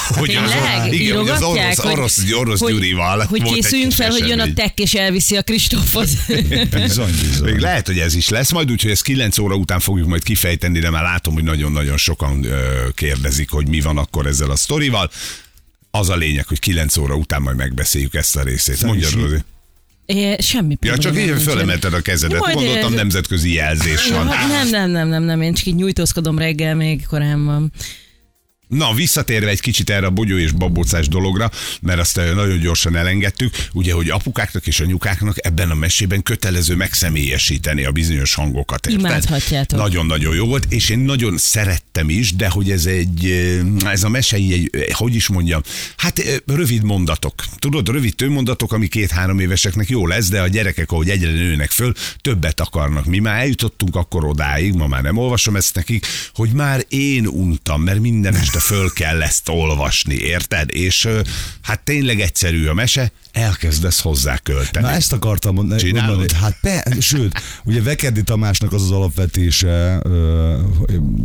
hogy 0.07 0.35
az, 0.35 0.93
igen, 0.93 1.17
hogy 1.17 1.29
az 1.29 1.41
orosz, 1.41 1.83
orosz, 1.83 2.31
orosz 2.31 2.59
hogy, 2.59 2.73
Gyurival 2.73 3.25
hogy 3.25 3.41
készüljünk 3.43 3.91
fel, 3.91 4.09
hogy 4.09 4.27
jön 4.27 4.39
a 4.39 4.53
tek 4.53 4.79
és 4.79 4.93
elviszi 4.93 5.35
a 5.35 5.41
Kristófot. 5.41 6.09
Bizony, 6.81 7.11
bizony. 7.21 7.51
Még 7.51 7.59
lehet, 7.59 7.85
hogy 7.87 7.97
ez 7.97 8.15
is 8.15 8.29
lesz 8.29 8.51
majd, 8.51 8.71
úgyhogy 8.71 8.91
ezt 8.91 9.03
9 9.03 9.37
óra 9.37 9.55
után 9.55 9.79
fogjuk 9.79 10.07
majd 10.07 10.23
kifejteni, 10.23 10.79
de 10.79 10.89
már 10.89 11.03
látom, 11.03 11.33
hogy 11.33 11.43
nagyon-nagyon 11.43 11.97
sokan 11.97 12.45
kérdezik, 12.93 13.49
hogy 13.49 13.67
mi 13.67 13.81
van 13.81 13.97
akkor 13.97 14.25
ezzel 14.25 14.49
a 14.49 14.55
sztorival. 14.55 15.11
Az 15.91 16.09
a 16.09 16.15
lényeg, 16.15 16.47
hogy 16.47 16.59
9 16.59 16.97
óra 16.97 17.15
után 17.15 17.41
majd 17.41 17.57
megbeszéljük 17.57 18.13
ezt 18.13 18.35
a 18.35 18.43
részét. 18.43 18.83
Mondja. 18.83 19.07
Rozi. 19.13 19.37
É, 20.05 20.35
semmi 20.39 20.77
Ja, 20.81 20.97
csak 20.97 21.17
így 21.17 21.41
fölemelted 21.41 21.93
a 21.93 22.01
kezedet. 22.01 22.39
Majd 22.39 22.55
Gondoltam, 22.55 22.91
ez- 22.91 22.97
nemzetközi 22.97 23.53
jelzés 23.53 24.07
Ja, 24.09 24.15
van. 24.15 24.25
nem, 24.25 24.69
nem, 24.69 24.91
nem, 24.91 25.07
nem, 25.07 25.23
nem, 25.23 25.41
én 25.41 25.53
csak 25.53 25.65
így 25.65 25.75
nyújtózkodom 25.75 26.37
reggel, 26.37 26.75
még 26.75 27.05
korán 27.05 27.45
van. 27.45 27.71
Na, 28.69 28.93
visszatérve 28.93 29.49
egy 29.49 29.59
kicsit 29.59 29.89
erre 29.89 30.05
a 30.05 30.09
bogyó 30.09 30.37
és 30.37 30.51
babócás 30.51 31.07
dologra, 31.07 31.51
mert 31.81 31.99
azt 31.99 32.17
eh, 32.17 32.33
nagyon 32.33 32.59
gyorsan 32.59 32.95
elengedtük, 32.95 33.55
ugye, 33.73 33.93
hogy 33.93 34.09
apukáknak 34.09 34.67
és 34.67 34.79
anyukáknak 34.79 35.45
ebben 35.45 35.69
a 35.69 35.73
mesében 35.73 36.23
kötelező 36.23 36.75
megszemélyesíteni 36.75 37.85
a 37.85 37.91
bizonyos 37.91 38.33
hangokat. 38.33 38.87
érted? 38.87 39.05
Imádhatjátok. 39.05 39.79
Nagyon-nagyon 39.79 40.35
jó 40.35 40.45
volt, 40.45 40.65
és 40.69 40.89
én 40.89 40.99
nagyon 40.99 41.37
szerettem 41.37 42.09
is, 42.09 42.35
de 42.35 42.49
hogy 42.49 42.71
ez 42.71 42.85
egy, 42.85 43.25
eh, 43.25 43.91
ez 43.91 44.03
a 44.03 44.09
mesei 44.09 44.53
egy, 44.53 44.69
eh, 44.71 44.95
hogy 44.95 45.15
is 45.15 45.27
mondjam, 45.27 45.61
hát 45.97 46.41
rövid 46.45 46.83
mondatok. 46.83 47.33
Tudod, 47.59 47.89
rövid 47.89 48.15
tőmondatok, 48.15 48.73
ami 48.73 48.87
két-három 48.87 49.39
éveseknek 49.39 49.89
jó 49.89 50.07
lesz, 50.07 50.29
de 50.29 50.41
a 50.41 50.47
gyerekek, 50.47 50.91
ahogy 50.91 51.09
egyre 51.09 51.31
nőnek 51.31 51.71
föl, 51.71 51.93
többet 52.21 52.59
akarnak. 52.59 53.05
Mi 53.05 53.19
már 53.19 53.39
eljutottunk 53.39 53.95
akkor 53.95 54.25
odáig, 54.25 54.73
ma 54.73 54.87
már 54.87 55.01
nem 55.01 55.17
olvasom 55.17 55.55
ezt 55.55 55.75
nekik, 55.75 56.05
hogy 56.33 56.49
már 56.49 56.85
én 56.87 57.27
untam, 57.27 57.81
mert 57.81 57.99
minden 57.99 58.35
este 58.35 58.58
föl 58.59 58.89
kell 58.93 59.21
ezt 59.21 59.49
olvasni, 59.49 60.15
érted? 60.15 60.69
És 60.71 61.07
hát 61.61 61.79
tényleg 61.83 62.19
egyszerű 62.19 62.67
a 62.67 62.73
mese, 62.73 63.11
elkezdesz 63.31 64.01
hozzá 64.01 64.37
költeni. 64.37 64.85
Na 64.85 64.91
ezt 64.91 65.13
akartam 65.13 65.53
mond- 65.55 65.75
Csinálod? 65.79 66.17
mondani. 66.17 66.39
Hát 66.39 66.57
pe, 66.61 66.85
sőt, 66.99 67.41
ugye 67.63 67.81
Vekerdi 67.81 68.23
Tamásnak 68.23 68.73
az 68.73 68.81
az 68.83 68.91
alapvetése, 68.91 70.01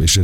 és 0.00 0.20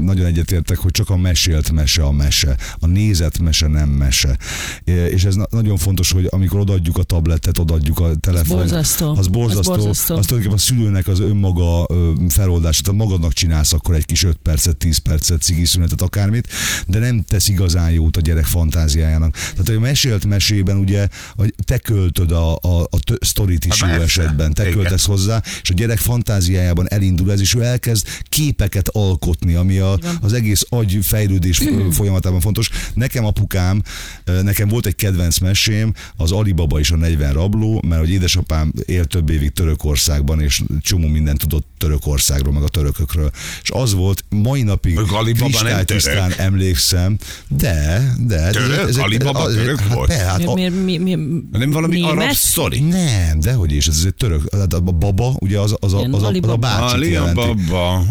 nagyon 0.00 0.26
egyetértek, 0.26 0.76
hogy 0.78 0.90
csak 0.90 1.10
a 1.10 1.16
mesélt 1.16 1.70
mese 1.72 2.02
a 2.02 2.12
mese. 2.12 2.56
A 2.78 2.86
nézett 2.86 3.38
mese 3.38 3.66
nem 3.66 3.88
mese. 3.88 4.38
És 4.84 5.24
ez 5.24 5.34
na- 5.34 5.46
nagyon 5.50 5.76
fontos, 5.76 6.10
hogy 6.12 6.26
amikor 6.30 6.60
odaadjuk 6.60 6.96
a 6.98 7.02
tabletet, 7.02 7.58
odaadjuk 7.58 7.98
a 8.00 8.14
telefon. 8.20 8.56
borzasztó. 8.58 9.10
Az 9.10 9.18
Az 9.18 9.26
borzasztó. 9.28 9.70
borzasztó. 9.74 10.14
Az 10.16 10.26
tulajdonképpen 10.26 10.52
a 10.52 10.58
szülőnek 10.76 11.06
az 11.08 11.20
önmaga 11.20 11.86
feloldása. 12.28 12.82
Tehát 12.82 13.00
magadnak 13.00 13.32
csinálsz 13.32 13.72
akkor 13.72 13.94
egy 13.94 14.06
kis 14.06 14.22
5 14.24 14.36
percet, 14.42 14.76
10 14.76 14.98
percet, 14.98 15.42
cigiszünetet, 15.42 16.02
akármit, 16.02 16.48
de 16.86 16.98
nem 16.98 17.24
tesz 17.28 17.48
igazán 17.48 17.90
jót 17.90 18.16
a 18.16 18.20
gyerek 18.20 18.44
fantáziájának. 18.44 19.32
Tehát 19.34 19.68
a 19.68 19.80
mesélt 19.80 20.26
mesében 20.26 20.76
ugye 20.76 21.08
hogy 21.36 21.54
te 21.64 21.78
költöd 21.78 22.30
a, 22.32 22.54
a, 22.54 22.80
a 22.82 22.98
sztorit 23.20 23.64
is 23.64 23.80
Hát 23.82 23.90
jó 23.90 23.96
persze. 23.96 24.22
esetben, 24.22 24.52
te 24.52 24.62
Igen. 24.62 24.74
költesz 24.74 25.04
hozzá, 25.04 25.42
és 25.62 25.70
a 25.70 25.74
gyerek 25.74 25.98
fantáziájában 25.98 26.88
elindul 26.88 27.32
ez, 27.32 27.40
és 27.40 27.54
ő 27.54 27.62
elkezd 27.62 28.06
képeket 28.28 28.88
alkotni, 28.88 29.54
ami 29.54 29.78
a, 29.78 29.98
az 30.20 30.32
egész 30.32 30.66
agy 30.68 30.98
fejlődés 31.02 31.60
folyamatában 31.90 32.40
fontos. 32.40 32.70
Nekem 32.94 33.24
apukám, 33.24 33.82
nekem 34.42 34.68
volt 34.68 34.86
egy 34.86 34.94
kedvenc 34.96 35.38
mesém, 35.38 35.94
az 36.16 36.32
Alibaba 36.32 36.78
és 36.78 36.90
a 36.90 36.96
40 36.96 37.32
rabló, 37.32 37.82
mert 37.88 38.00
hogy 38.00 38.10
édesapám 38.10 38.72
élt 38.86 39.08
több 39.08 39.30
évig 39.30 39.52
Törökországban, 39.52 40.40
és 40.40 40.62
csomó 40.80 41.08
mindent 41.08 41.38
tudott 41.38 41.66
Törökországról, 41.78 42.52
meg 42.52 42.62
a 42.62 42.68
törökökről. 42.68 43.30
És 43.62 43.70
az 43.70 43.92
volt, 43.94 44.24
mai 44.28 44.62
napig 44.62 44.98
Alibaba 44.98 45.62
nem 45.62 45.84
török. 45.84 46.43
Emlékszem, 46.44 47.16
de, 47.48 48.02
de. 48.26 48.50
Török? 48.50 48.96
Alibaba 48.98 49.46
török 49.46 49.78
hát, 49.80 49.94
volt? 49.94 50.08
be, 50.08 50.14
hát, 50.14 50.38
Mi, 50.38 50.44
a- 50.66 50.70
mi, 50.70 50.98
mi, 50.98 51.14
mi, 51.14 51.42
Nem 51.52 51.70
valami 51.70 51.94
német? 51.94 52.10
arab 52.10 52.30
sztori? 52.32 52.80
nem, 52.80 53.40
dehogy 53.40 53.72
is, 53.72 53.86
ez 53.86 54.02
egy 54.06 54.14
török. 54.14 54.42
Hát 54.52 54.72
A 54.72 54.80
baba, 54.80 55.34
ugye 55.38 55.58
az, 55.60 55.74
az, 55.80 55.92
a, 55.92 55.98
az, 56.12 56.22
a, 56.22 56.28
az 56.42 56.48
a 56.48 56.56
bácsi 56.56 57.10
jelenti. 57.10 57.40
Alibaba. 57.40 58.02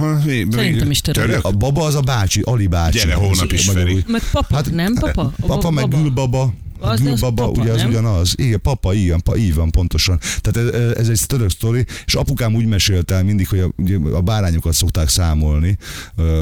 Szerintem 0.52 0.92
is 0.92 1.02
török. 1.02 1.46
A 1.46 1.52
baba 1.52 1.86
az 1.86 1.96
a 1.96 2.02
bácsi, 2.02 2.42
Ali 2.46 2.68
bácsi. 2.68 2.98
Gyere, 2.98 3.14
holnap 3.14 3.52
is. 3.52 3.72
Meg 4.08 4.22
papa, 4.32 4.56
hát, 4.56 4.72
nem 4.72 4.94
papa? 4.94 5.22
A 5.42 5.46
Papa 5.46 5.70
meg 5.72 5.88
baba. 5.88 6.02
gülbaba. 6.02 6.54
A 6.84 6.88
Az- 6.88 7.00
az 7.00 7.06
gülbaba, 7.06 7.46
papa, 7.46 7.62
ugye 7.62 7.72
az 7.72 7.82
nem? 7.82 7.90
ugyanaz. 7.90 8.34
Igen, 8.36 8.62
papa, 8.62 8.94
igen, 8.94 9.22
pa, 9.22 9.36
így 9.36 9.54
van, 9.54 9.70
pontosan. 9.72 10.20
Tehát 10.42 10.74
ez, 10.74 10.92
ez 10.98 11.08
egy 11.10 11.22
török 11.28 11.50
sztori, 11.50 11.86
és 12.06 12.14
apukám 12.16 12.56
úgy 12.56 12.66
mesélte 12.66 13.16
el 13.16 13.24
mindig, 13.24 13.48
hogy 13.48 13.60
a, 13.60 13.70
ugye 13.78 13.98
a 14.14 14.22
bárányokat 14.22 14.74
szokták 14.74 15.10
számolni, 15.10 15.78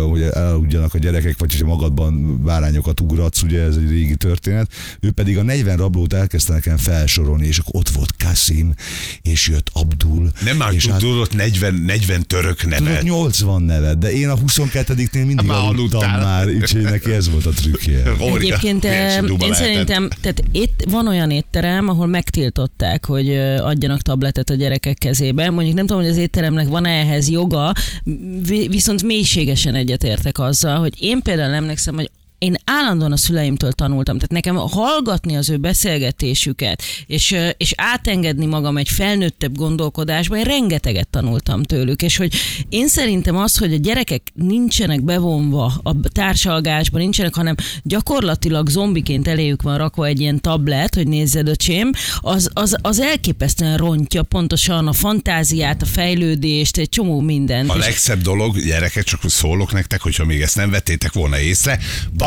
hogy 0.10 0.22
elaludjanak 0.22 0.94
a 0.94 0.98
gyerekek, 0.98 1.36
vagy 1.38 1.52
hogyha 1.52 1.68
magadban 1.68 2.44
bárányokat 2.44 3.00
ugratsz, 3.00 3.42
ugye 3.42 3.62
ez 3.62 3.76
egy 3.76 3.90
régi 3.90 4.16
történet. 4.16 4.72
Ő 5.00 5.12
pedig 5.12 5.38
a 5.38 5.44
40 5.44 5.78
rablót 5.78 6.14
elkezdte 6.14 6.54
nekem 6.54 6.78
felsorolni, 6.78 7.48
és 7.48 7.58
akkor 7.58 7.76
ott 7.76 7.90
volt 7.90 8.14
Kasim, 8.24 8.74
és 9.22 9.48
jött 9.48 9.70
Abdul. 9.74 10.32
Nem 10.44 10.58
már 10.58 10.74
és 10.74 10.88
hát- 10.88 11.00
tudod, 11.00 11.36
40, 11.36 11.74
40 11.74 12.28
török 12.28 12.58
Tudod, 12.60 12.82
nevet. 12.84 13.04
80 13.04 13.62
nevet, 13.62 13.98
de 13.98 14.12
én 14.12 14.30
a 14.30 14.36
22-nél 14.38 15.26
mindig 15.26 15.46
Már 15.46 15.58
aludtam 15.58 16.12
már, 16.12 16.48
úgyhogy 16.48 16.82
neki 16.82 17.12
ez 17.12 17.30
volt 17.30 17.46
a 17.46 17.50
trükkje. 17.50 18.04
Egyébként 18.20 18.84
én 18.84 19.54
szerintem, 19.54 20.10
tehát 20.34 20.56
itt 20.56 20.84
van 20.90 21.08
olyan 21.08 21.32
étterem, 21.32 21.90
ahol 21.90 22.08
megtiltották, 22.08 23.06
hogy 23.06 23.36
adjanak 23.58 24.02
tabletet 24.02 24.50
a 24.50 24.54
gyerekek 24.54 24.98
kezébe. 24.98 25.50
Mondjuk 25.50 25.76
nem 25.76 25.86
tudom, 25.86 26.02
hogy 26.02 26.12
az 26.12 26.18
étteremnek 26.18 26.68
van 26.68 26.86
ehhez 26.86 27.30
joga, 27.30 27.74
vi- 28.48 28.68
viszont 28.68 29.04
mélységesen 29.04 29.76
egyetértek 29.76 30.40
azzal, 30.40 30.80
hogy 30.80 30.94
én 31.00 31.22
például 31.22 31.54
emlékszem, 31.54 31.96
hogy 31.96 32.10
én 32.42 32.56
állandóan 32.66 33.12
a 33.12 33.18
szüleimtől 33.18 33.72
tanultam, 33.72 34.16
tehát 34.16 34.32
nekem 34.32 34.56
hallgatni 34.56 35.36
az 35.36 35.50
ő 35.50 35.58
beszélgetésüket, 35.58 36.82
és, 37.06 37.36
és 37.58 37.74
átengedni 37.76 38.46
magam 38.46 38.78
egy 38.78 38.90
felnőttebb 38.90 39.56
gondolkodásba, 39.56 40.38
én 40.38 40.44
rengeteget 40.44 41.08
tanultam 41.08 41.64
tőlük, 41.64 42.02
és 42.02 42.18
hogy 42.18 42.34
én 42.70 42.88
szerintem 42.88 43.38
az, 43.38 43.58
hogy 43.58 43.74
a 43.74 43.78
gyerekek 43.78 44.22
nincsenek 44.34 45.04
bevonva 45.04 45.74
a 45.84 46.00
társalgásba, 46.02 46.98
nincsenek, 46.98 47.36
hanem 47.36 47.56
gyakorlatilag 47.84 48.70
zombiként 48.70 49.28
eléjük 49.28 49.62
van 49.62 49.78
rakva 49.78 50.06
egy 50.06 50.20
ilyen 50.20 50.42
tablet, 50.42 50.96
hogy 50.96 51.08
nézzed 51.08 51.48
öcsém, 51.48 51.92
az, 52.20 52.50
az, 52.54 52.76
az 52.82 53.00
elképesztően 53.00 53.78
rontja 53.78 54.24
pontosan 54.24 54.88
a 54.88 54.94
fantáziát, 54.94 55.82
a 55.82 55.86
fejlődést, 55.86 56.78
egy 56.78 56.90
csomó 56.90 57.20
mindent. 57.20 57.70
A 57.70 57.78
legszebb 57.78 58.22
dolog, 58.22 58.60
gyerekek, 58.60 59.04
csak 59.04 59.22
szólok 59.26 59.74
nektek, 59.74 60.02
hogyha 60.02 60.26
még 60.26 60.42
ezt 60.42 60.56
nem 60.56 60.70
vettétek 60.70 61.14
volna 61.14 61.40
észre, 61.40 61.80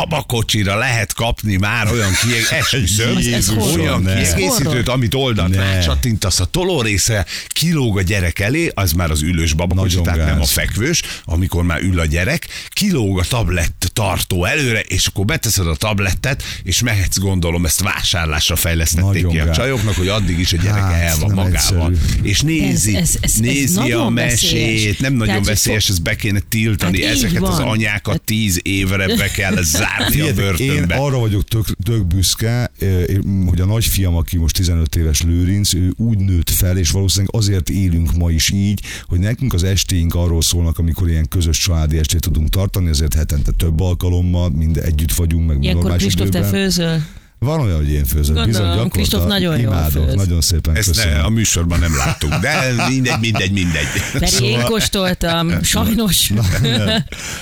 babakocsira 0.09 0.79
lehet 0.79 1.13
kapni 1.15 1.57
már 1.57 1.93
olyan 1.93 2.11
kieg... 2.23 2.43
Esküszöm, 2.61 3.17
Ez- 3.17 3.27
ez 3.27 3.49
olyan 3.51 4.05
kiegészítőt, 4.05 4.89
amit 4.89 5.15
oldalt 5.15 5.55
Ne. 5.55 5.57
rácsattintasz 5.73 6.41
a 6.41 6.45
tolórészre, 6.45 7.25
kilóg 7.49 7.99
a 7.99 8.03
gyerek 8.03 8.39
elé, 8.39 8.71
az 8.75 8.93
már 8.93 9.11
az 9.11 9.23
ülős 9.23 9.53
babakocsi, 9.53 9.97
Nagyon 9.97 10.15
tehát 10.15 10.31
nem 10.31 10.41
a 10.41 10.45
fekvős, 10.45 11.03
amikor 11.25 11.65
már 11.65 11.81
ül 11.83 11.99
a 12.01 12.05
gyerek, 12.07 12.47
kilóg 12.69 13.19
a 13.19 13.23
tablett 13.29 13.91
tartó 13.93 14.45
előre, 14.45 14.81
és 14.81 15.07
akkor 15.07 15.25
beteszed 15.25 15.67
a 15.67 15.75
tablettet, 15.77 16.43
és 16.63 16.81
mehetsz 16.83 17.19
gondolom, 17.19 17.65
ezt 17.65 17.81
vásárlásra 17.81 18.57
fejlesztették 18.57 19.13
Nagyon 19.13 19.31
ki 19.31 19.39
a 19.39 19.45
gáz. 19.45 19.57
csajoknak, 19.57 19.95
hogy 19.95 20.09
addig 20.09 20.39
is 20.39 20.53
a 20.53 20.57
gyereke 20.57 20.81
Hát, 20.81 21.03
el 21.03 21.17
van 21.21 21.31
magával. 21.35 21.91
egyszerű. 21.93 22.23
És 22.29 22.41
nézi, 22.41 22.97
Ez- 22.97 23.01
ez- 23.03 23.17
ez- 23.21 23.31
ez 23.31 23.35
nézi 23.35 23.77
a 23.77 23.81
nagyon 23.81 24.15
veszélyes. 24.15 24.71
mesét, 24.83 25.01
nem 25.01 25.13
nagyon 25.13 25.27
Tehát, 25.27 25.47
veszélyes, 25.47 25.89
ezt 25.89 26.03
be 26.03 26.17
kéne 26.17 26.41
tiltani, 26.49 27.03
Hát 27.05 27.13
ezeket 27.15 27.43
az 27.43 27.59
van. 27.59 27.69
anyákat 27.69 28.21
tíz 28.23 28.61
évre 28.63 29.17
be 29.17 29.31
kell 29.31 29.55
zárni 29.63 29.93
a 29.99 30.11
Figyeljetek, 30.11 30.59
én 30.59 30.69
börtönbe. 30.69 30.95
arra 30.95 31.19
vagyok 31.19 31.45
tök, 31.45 31.65
tök 31.83 32.07
büszke, 32.07 32.71
eh, 32.79 33.05
hogy 33.47 33.61
a 33.61 33.65
nagyfiam, 33.65 34.17
aki 34.17 34.37
most 34.37 34.57
15 34.57 34.97
éves 34.97 35.23
Lőrinc, 35.23 35.75
ő 35.75 35.93
úgy 35.97 36.19
nőtt 36.19 36.51
fel, 36.51 36.77
és 36.77 36.91
valószínűleg 36.91 37.35
azért 37.35 37.69
élünk 37.69 38.17
ma 38.17 38.31
is 38.31 38.51
így, 38.51 38.81
hogy 39.07 39.19
nekünk 39.19 39.53
az 39.53 39.63
estéink 39.63 40.15
arról 40.15 40.43
szólnak, 40.43 40.79
amikor 40.79 41.09
ilyen 41.09 41.29
közös 41.29 41.59
családi 41.59 41.99
estét 41.99 42.21
tudunk 42.21 42.49
tartani, 42.49 42.89
ezért 42.89 43.15
hetente 43.15 43.51
több 43.53 43.81
alkalommal, 43.81 44.51
mind 44.51 44.77
együtt 44.77 45.13
vagyunk, 45.13 45.47
meg 45.47 45.63
Ilyenkor 45.63 45.83
normális 45.83 46.15
Kristóf, 46.15 46.29
te 46.29 46.43
főzöl. 46.43 47.03
Van 47.45 47.61
olyan, 47.61 47.77
hogy 47.77 47.91
én 47.91 48.05
főzök. 48.05 48.35
Gondolom, 48.35 48.47
Bizony, 48.47 48.67
gyakorta, 48.67 48.89
Kristóf 48.89 49.25
nagyon 49.27 49.59
jól 49.61 49.73
imádok, 49.73 50.05
főz. 50.07 50.15
nagyon 50.15 50.41
szépen 50.41 50.77
Ezt 50.77 50.87
ne, 50.97 51.03
köszönöm. 51.03 51.25
a 51.25 51.29
műsorban 51.29 51.79
nem 51.79 51.97
láttuk, 51.97 52.35
de 52.35 52.75
mindegy, 52.89 53.21
mindegy, 53.21 53.53
mindegy. 53.53 53.85
Feri, 53.85 54.27
Szóval- 54.27 54.49
én 54.51 54.61
kóstoltam, 54.61 55.63
sajnos. 55.63 56.33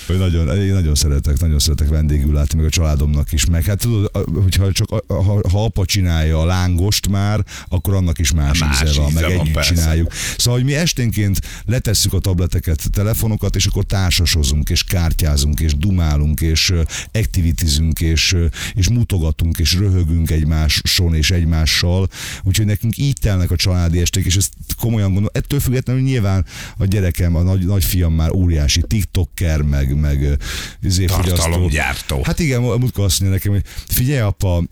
Hogy 0.06 0.18
nagyon, 0.18 0.56
én 0.59 0.73
nagyon 0.73 0.94
szeretek, 0.94 1.40
nagyon 1.40 1.59
szeretek 1.59 1.88
vendégül 1.88 2.32
látni, 2.32 2.56
meg 2.59 2.66
a 2.66 2.71
családomnak 2.71 3.32
is. 3.32 3.44
Meg 3.47 3.64
hát 3.64 3.78
tudod, 3.78 4.11
hogyha 4.42 4.73
csak 4.73 4.88
ha, 5.09 5.40
ha 5.50 5.64
apa 5.64 5.85
csinálja 5.85 6.40
a 6.40 6.44
lángost 6.44 7.09
már, 7.09 7.44
akkor 7.68 7.94
annak 7.94 8.18
is 8.18 8.32
más, 8.32 8.59
Más 8.59 8.82
íze 8.82 9.00
van, 9.00 9.11
íze 9.11 9.21
meg 9.21 9.30
van, 9.30 9.40
együtt 9.40 9.54
persze. 9.54 9.75
csináljuk. 9.75 10.12
Szóval, 10.37 10.59
hogy 10.61 10.68
mi 10.68 10.75
esténként 10.75 11.38
letesszük 11.64 12.12
a 12.12 12.18
tableteket, 12.18 12.82
telefonokat, 12.92 13.56
és 13.56 13.66
akkor 13.66 13.85
társasozunk, 13.85 14.68
és 14.71 14.85
kártyázunk, 14.85 15.61
és 15.61 15.75
dumálunk, 15.76 16.40
és 16.40 16.73
aktivitizünk, 17.12 18.00
és, 18.00 18.37
és 18.75 18.88
mutogatunk, 18.88 19.59
és 19.59 19.73
röhögünk 19.73 19.92
egymáson 20.31 21.15
és 21.15 21.31
egymással. 21.31 22.09
Úgyhogy 22.43 22.67
nekünk 22.67 22.97
így 22.97 23.17
telnek 23.21 23.51
a 23.51 23.57
családi 23.57 24.01
esték, 24.01 24.25
és 24.25 24.37
ezt 24.37 24.53
komolyan 24.81 25.13
gondolom. 25.13 25.31
Ettől 25.33 25.61
függetlenül 25.61 26.03
nyilván 26.03 26.45
a 26.79 26.85
gyerekem, 26.85 27.37
a 27.37 27.43
nagy, 27.43 27.67
nagyfiam 27.67 28.13
már 28.13 28.31
óriási 28.31 28.83
tiktoker, 28.87 29.63
meg, 29.63 30.01
meg 30.01 30.39
izé. 30.83 31.05
Tartalomgyártó. 31.05 32.21
Hát 32.25 32.39
igen, 32.39 32.61
múltkor 32.61 33.05
azt 33.05 33.21
mondja 33.21 33.39
nekem, 33.39 33.53
hogy 33.53 33.63
figyelj 33.95 34.21
apa, 34.21 34.63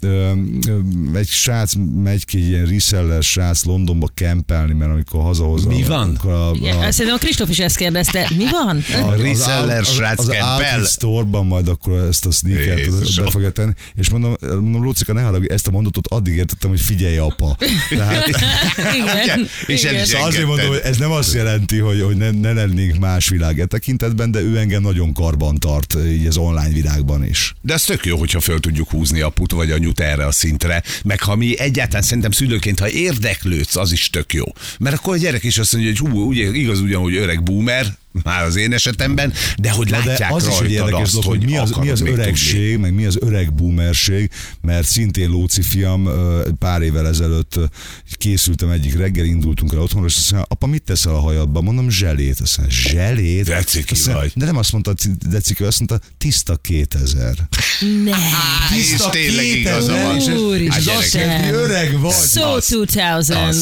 egy 1.14 1.28
srác 1.28 1.72
megy 2.02 2.24
ki, 2.24 2.38
egy 2.38 2.48
ilyen 2.48 2.66
reseller 2.66 3.22
srác 3.22 3.64
Londonba 3.64 4.08
kempelni, 4.14 4.72
mert 4.74 4.90
amikor 4.90 5.22
hazahozza. 5.22 5.68
Mi 5.68 5.82
van? 5.82 6.00
amikor 6.00 6.32
A, 6.32 6.50
Igen, 6.54 6.76
azt 6.76 6.92
szerintem 6.92 7.14
a 7.14 7.18
Kristóf 7.18 7.48
is 7.48 7.58
ezt 7.58 7.76
kérdezte. 7.76 8.30
Mi 8.36 8.44
van? 8.50 8.82
A 9.02 9.14
reseller 9.14 9.84
srác 9.84 10.18
az, 10.18 10.28
az 10.28 10.32
kempel. 10.32 10.54
outfit 10.54 10.90
store-ban 10.90 11.46
majd 11.46 11.68
akkor 11.68 11.92
ezt 11.92 12.26
a 12.26 12.30
sneakert 12.30 13.22
be 13.22 13.30
fogja 13.30 13.50
tenni, 13.50 13.72
és 13.94 14.08
mondom, 14.10 14.36
mondom 14.40 14.82
Lucika, 15.10 15.12
ne 15.12 15.22
haragudj, 15.22 15.52
ezt 15.52 15.66
a 15.66 15.70
mondatot 15.70 16.06
addig 16.06 16.36
értettem, 16.36 16.70
hogy 16.70 16.80
figyelj 16.80 17.18
apa. 17.18 17.56
Tehát, 17.88 18.28
Igen. 19.22 19.48
És 19.66 19.82
igen. 19.82 19.94
is 19.94 20.08
Szóval 20.08 20.26
azért 20.26 20.46
mondom, 20.46 20.68
hogy 20.68 20.80
ez 20.84 20.96
nem 20.96 21.10
azt 21.10 21.34
jelenti, 21.34 21.78
hogy, 21.78 22.02
hogy 22.02 22.16
ne, 22.16 22.30
ne 22.30 22.52
lennénk 22.52 22.98
más 22.98 23.28
világ 23.28 23.60
e 23.60 23.66
tekintetben, 23.66 24.30
de 24.30 24.40
ő 24.40 24.58
engem 24.58 24.82
nagyon 24.82 25.12
karban 25.12 25.58
tart 25.58 25.96
így 26.06 26.26
az 26.26 26.36
online 26.36 26.72
világban 26.72 27.24
is. 27.24 27.54
De 27.60 27.72
ez 27.72 27.82
tök 27.82 28.06
jó, 28.06 28.18
hogyha 28.18 28.40
föl 28.40 28.60
tudjuk 28.60 28.90
húzni 28.90 29.20
aput 29.20 29.52
vagy 29.52 29.70
anyut 29.70 30.00
erre 30.00 30.26
a 30.26 30.32
szintre, 30.32 30.82
meg 31.04 31.22
ha 31.22 31.36
mi 31.36 31.58
egyáltalán 31.58 32.02
szerintem 32.02 32.30
szülőként, 32.30 32.78
ha 32.78 32.88
érdeklődsz, 32.88 33.76
az 33.76 33.92
is 33.92 34.10
tök 34.10 34.32
jó. 34.32 34.44
Mert 34.78 34.96
akkor 34.96 35.14
a 35.14 35.18
gyerek 35.18 35.44
is 35.44 35.58
azt 35.58 35.72
mondja, 35.72 35.90
hogy 35.90 36.10
hú, 36.10 36.28
ugye, 36.28 36.50
igaz 36.52 36.80
ugyan, 36.80 37.02
hogy 37.02 37.16
öreg 37.16 37.42
boomer, 37.42 37.98
már 38.12 38.42
az 38.42 38.56
én 38.56 38.72
esetemben, 38.72 39.32
de 39.58 39.70
hogy 39.70 39.90
Na 39.90 39.98
de 39.98 40.04
látják 40.04 40.32
az 40.34 40.46
is 40.46 40.58
egy 40.58 40.70
érdekes 40.70 41.00
azt, 41.00 41.12
dolog, 41.12 41.28
hogy 41.28 41.44
mi 41.44 41.56
az, 41.56 41.70
mi 41.70 41.88
az 41.88 42.00
még 42.00 42.08
tudni. 42.08 42.22
öregség, 42.22 42.76
meg 42.78 42.94
mi 42.94 43.04
az 43.04 43.18
öreg 43.20 43.54
boomerség, 43.54 44.30
mert 44.60 44.86
szintén 44.86 45.30
Lóci 45.30 45.62
fiam 45.62 46.08
pár 46.58 46.82
évvel 46.82 47.06
ezelőtt 47.06 47.54
készültem 48.16 48.70
egyik 48.70 48.96
reggel, 48.96 49.24
indultunk 49.24 49.72
el 49.72 49.78
otthonra, 49.78 50.06
és 50.06 50.16
azt 50.16 50.30
mondja, 50.30 50.48
apa, 50.50 50.66
mit 50.66 50.82
teszel 50.82 51.14
a 51.14 51.20
hajadba? 51.20 51.60
Mondom, 51.60 51.90
zselét. 51.90 52.40
Azt 52.40 52.58
mondja, 52.58 52.76
zselét? 52.78 53.44
De 53.44 53.62
ciki 53.62 53.92
Azt 53.92 54.06
mondja, 54.06 54.22
vagy. 54.22 54.32
De 54.34 54.44
nem 54.44 54.56
azt 54.56 54.72
mondta, 54.72 54.94
de 55.28 55.40
ciki, 55.40 55.64
azt 55.64 55.78
mondta, 55.78 56.08
tiszta 56.18 56.56
2000. 56.56 57.34
Ne. 58.04 58.16
És 58.78 58.94
tényleg 59.10 59.44
igaza 59.44 59.92
van. 60.02 60.16
És, 60.16 60.76
az 60.76 60.86
azt 60.86 61.14
jelenti, 61.14 61.48
hogy 61.48 61.54
öreg 61.54 62.00
vagy. 62.00 62.12
So 62.12 62.58
2000. 62.58 63.54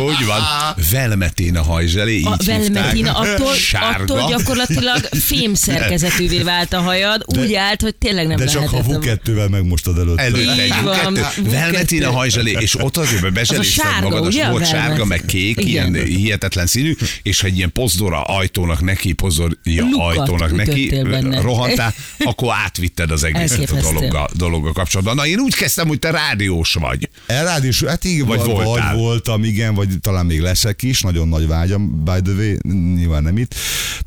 Úgy 0.00 0.26
van. 0.26 0.40
Velmeténa 0.92 1.62
hajzselé, 1.62 2.16
így 2.16 2.26
A 2.26 2.36
velmetina, 2.44 2.92
hívták. 2.92 3.16
attól, 3.16 3.54
Sárga. 3.96 4.14
attól 4.14 4.28
gyakorlatilag 4.36 5.08
fém 5.30 5.54
szerkezetűvé 5.54 6.42
vált 6.42 6.72
a 6.72 6.80
hajad, 6.80 7.24
úgy 7.26 7.54
állt, 7.54 7.80
hogy 7.82 7.94
tényleg 7.94 8.26
nem 8.26 8.36
De 8.36 8.46
csak 8.46 8.68
ha 8.68 8.82
lehetett. 8.88 9.20
V2-vel 9.24 9.50
megmostad 9.50 9.98
előtte. 9.98 10.22
Előtte 10.22 10.52
Így 10.52 10.58
egy 10.58 10.82
van, 10.82 11.14
kettő. 11.14 11.42
V2. 11.42 11.50
Velmetina 11.50 12.10
hajzselé, 12.10 12.56
és 12.58 12.80
ott 12.80 12.96
hogy 12.96 13.32
bezselézted 13.32 13.84
sárga, 13.84 14.08
magad, 14.08 14.34
a 14.36 14.50
volt 14.50 14.66
sárga, 14.66 15.04
meg 15.04 15.24
kék, 15.26 15.64
ilyen 15.64 15.94
hihetetlen 15.94 16.66
színű, 16.66 16.96
és 17.22 17.40
ha 17.40 17.46
egy 17.46 17.56
ilyen 17.56 17.72
pozdora 17.72 18.22
ajtónak 18.22 18.80
neki, 18.80 19.12
pozdorja 19.12 19.86
ajtónak 19.92 20.56
neki, 20.56 21.02
rohantál, 21.40 21.94
akkor 22.18 22.54
átvitted 22.64 23.10
az 23.10 23.24
egészet 23.24 23.70
a 23.70 23.80
dologgal, 23.80 24.28
dologgal 24.32 24.72
kapcsolatban. 24.72 25.14
Na 25.14 25.26
én 25.26 25.38
úgy 25.38 25.54
kezdtem, 25.54 25.88
hogy 25.88 25.98
te 25.98 26.10
rádiós 26.10 26.74
vagy. 26.74 27.08
Elrádiós, 27.26 27.82
hát 27.82 28.04
igen, 28.04 28.26
Vagy 28.26 28.38
vagy, 28.38 28.50
vagy 28.50 28.64
voltál. 28.64 28.96
voltam, 28.96 29.44
igen, 29.44 29.74
vagy 29.74 29.88
talán 30.00 30.26
még 30.26 30.40
leszek 30.40 30.82
is, 30.82 31.00
nagyon 31.00 31.28
nagy 31.28 31.46
vágyam, 31.46 32.04
by 32.04 32.20
the 32.24 32.32
way, 32.32 32.54
nyilván 32.94 33.22
nem 33.22 33.38
itt. 33.38 33.54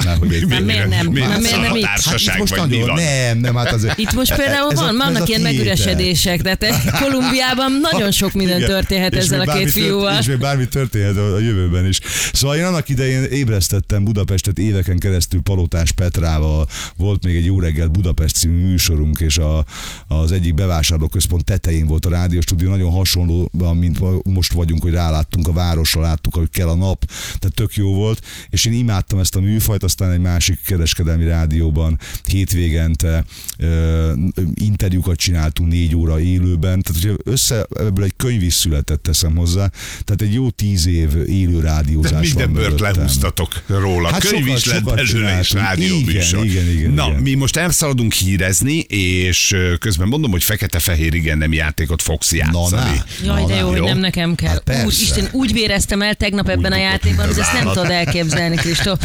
Mert, 0.06 0.18
hogy 0.18 0.34
egy, 0.34 0.48
Na, 0.48 0.60
miért 0.60 0.90
nem? 0.90 1.08
Miért 1.08 1.62
nem 1.62 1.76
itt? 1.76 1.84
társaság, 1.84 2.30
Hát 2.30 2.40
most 2.40 2.56
vagy 2.56 2.70
nagyon, 2.70 2.96
nem, 2.96 3.38
nem, 3.38 3.56
hát 3.56 3.72
azért. 3.72 3.98
Itt 3.98 4.14
most 4.14 4.36
például 4.36 4.72
Ez 4.72 4.80
van, 4.80 4.90
ez 4.90 4.96
vannak 4.96 5.30
ilyen 5.30 5.42
megüresedések, 5.42 6.42
tehát 6.42 6.64
eh, 6.86 7.00
Kolumbiában 7.00 7.80
nagyon 7.92 8.12
sok 8.12 8.34
minden 8.34 8.58
Igen. 8.58 8.70
történhet 8.70 9.14
És 9.14 9.20
ezzel 9.20 9.42
a 9.42 9.54
két 9.54 9.72
fiúval. 9.72 10.20
És 10.20 10.26
még 10.26 10.38
bármi 10.38 10.68
történhet 10.68 11.18
a 11.18 11.40
jövőben 11.40 11.88
is. 11.88 12.00
Szóval 12.34 12.58
én 12.58 12.64
annak 12.64 12.90
idején 12.90 13.24
ébresztettem 13.24 14.04
Budapestet 14.04 14.58
éveken 14.58 14.98
keresztül 15.00 15.42
Palotás 15.42 15.92
Petrával, 15.92 16.68
volt 16.96 17.26
még 17.26 17.36
egy 17.36 17.46
jó 17.46 17.60
reggel 17.60 17.88
Budapest 17.88 18.36
című 18.36 18.66
műsorunk, 18.66 19.20
és 19.20 19.38
a, 19.38 19.66
az 20.08 20.32
egyik 20.32 20.54
bevásárlóközpont 20.54 21.44
tetején 21.44 21.86
volt 21.88 22.06
a 22.06 22.10
rádióstúdió, 22.10 22.70
nagyon 22.70 22.92
hasonló, 22.92 23.52
mint 23.74 24.00
most 24.24 24.54
vagyunk, 24.54 24.82
hogy 24.82 24.94
ráláttunk 24.94 25.48
a 25.48 25.52
városra, 25.52 26.02
láttuk, 26.02 26.36
hogy 26.36 26.50
kell 26.50 26.68
a 26.68 26.76
nap, 26.76 27.06
tehát 27.40 27.56
tök 27.56 27.76
jó 27.76 27.94
volt, 27.94 28.22
és 28.50 28.66
én 28.66 28.74
imádtam 28.74 29.20
ezt 29.20 29.36
a 29.36 29.40
műfajt, 29.40 29.67
aztán 29.76 30.12
egy 30.12 30.20
másik 30.20 30.60
kereskedelmi 30.66 31.26
rádióban 31.26 32.00
hétvégente 32.26 33.24
ö, 33.58 34.12
interjúkat 34.54 35.18
csináltunk 35.18 35.72
négy 35.72 35.96
óra 35.96 36.20
élőben, 36.20 36.82
tehát 36.82 37.02
hogyha 37.02 37.18
össze, 37.24 37.66
ebből 37.80 38.04
egy 38.04 38.14
könyv 38.18 38.42
is 38.44 38.54
született, 38.54 39.04
teszem 39.04 39.36
hozzá, 39.36 39.72
tehát 40.04 40.22
egy 40.22 40.34
jó 40.34 40.50
tíz 40.50 40.88
év 40.88 41.10
élő 41.28 41.60
rádiózás 41.60 42.28
Minden 42.28 42.54
van 42.54 42.62
bört 42.62 42.80
lehúztatok 42.80 43.64
róla. 43.68 44.12
Hát 44.12 44.22
Könyv 44.28 44.44
sokat- 44.44 44.58
is 44.58 44.66
lett 44.66 44.84
belőle, 44.84 45.40
és 45.40 45.52
rádióműsor. 45.52 46.46
Igen, 46.46 46.64
igen, 46.64 46.78
igen, 46.78 46.92
Na, 46.92 47.08
igen. 47.08 47.22
mi 47.22 47.34
most 47.34 47.56
elszaladunk 47.58 48.14
hírezni, 48.14 48.78
és 48.80 49.56
közben 49.80 50.08
mondom, 50.08 50.32
hogy 50.32 50.44
fekete-fehér 50.44 51.14
igen 51.14 51.38
nem 51.38 51.54
játékot 51.54 52.02
fogsz 52.02 52.34
játszani. 52.34 53.02
Jaj, 53.24 53.46
de 53.46 53.54
Na, 53.54 53.60
jó, 53.60 53.70
na, 53.72 53.78
hogy 53.78 53.82
nem 53.82 53.98
nekem 54.00 54.36
kell. 54.36 54.62
Hát 54.66 54.86
Isten, 54.88 55.28
úgy 55.32 55.54
véreztem 55.54 56.02
el 56.02 56.16
tegnap 56.16 56.50
ebben 56.50 56.72
a 56.72 56.78
játékban, 56.78 57.28
hogy 57.28 57.40
ezt 57.40 57.54
nem 57.54 57.66
tudod 57.74 57.90
elképzelni, 57.90 58.56
Kristóf. 58.56 59.00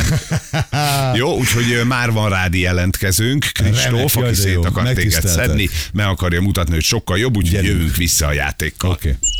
Jó, 1.21 1.37
úgyhogy 1.37 1.81
már 1.87 2.11
van 2.11 2.29
rádi 2.29 2.61
jelentkezőnk. 2.61 3.47
Kristóf, 3.53 4.17
aki 4.17 4.35
szét 4.35 4.65
akar 4.65 4.93
téged 4.93 5.27
szedni, 5.27 5.69
meg 5.93 6.07
akarja 6.07 6.41
mutatni, 6.41 6.73
hogy 6.73 6.85
sokkal 6.85 7.19
jobb, 7.19 7.37
úgyhogy 7.37 7.65
jövünk 7.65 7.97
vissza 7.97 8.27
a 8.27 8.33
játékkal. 8.33 8.91
Oké. 8.91 9.09
Okay. 9.09 9.31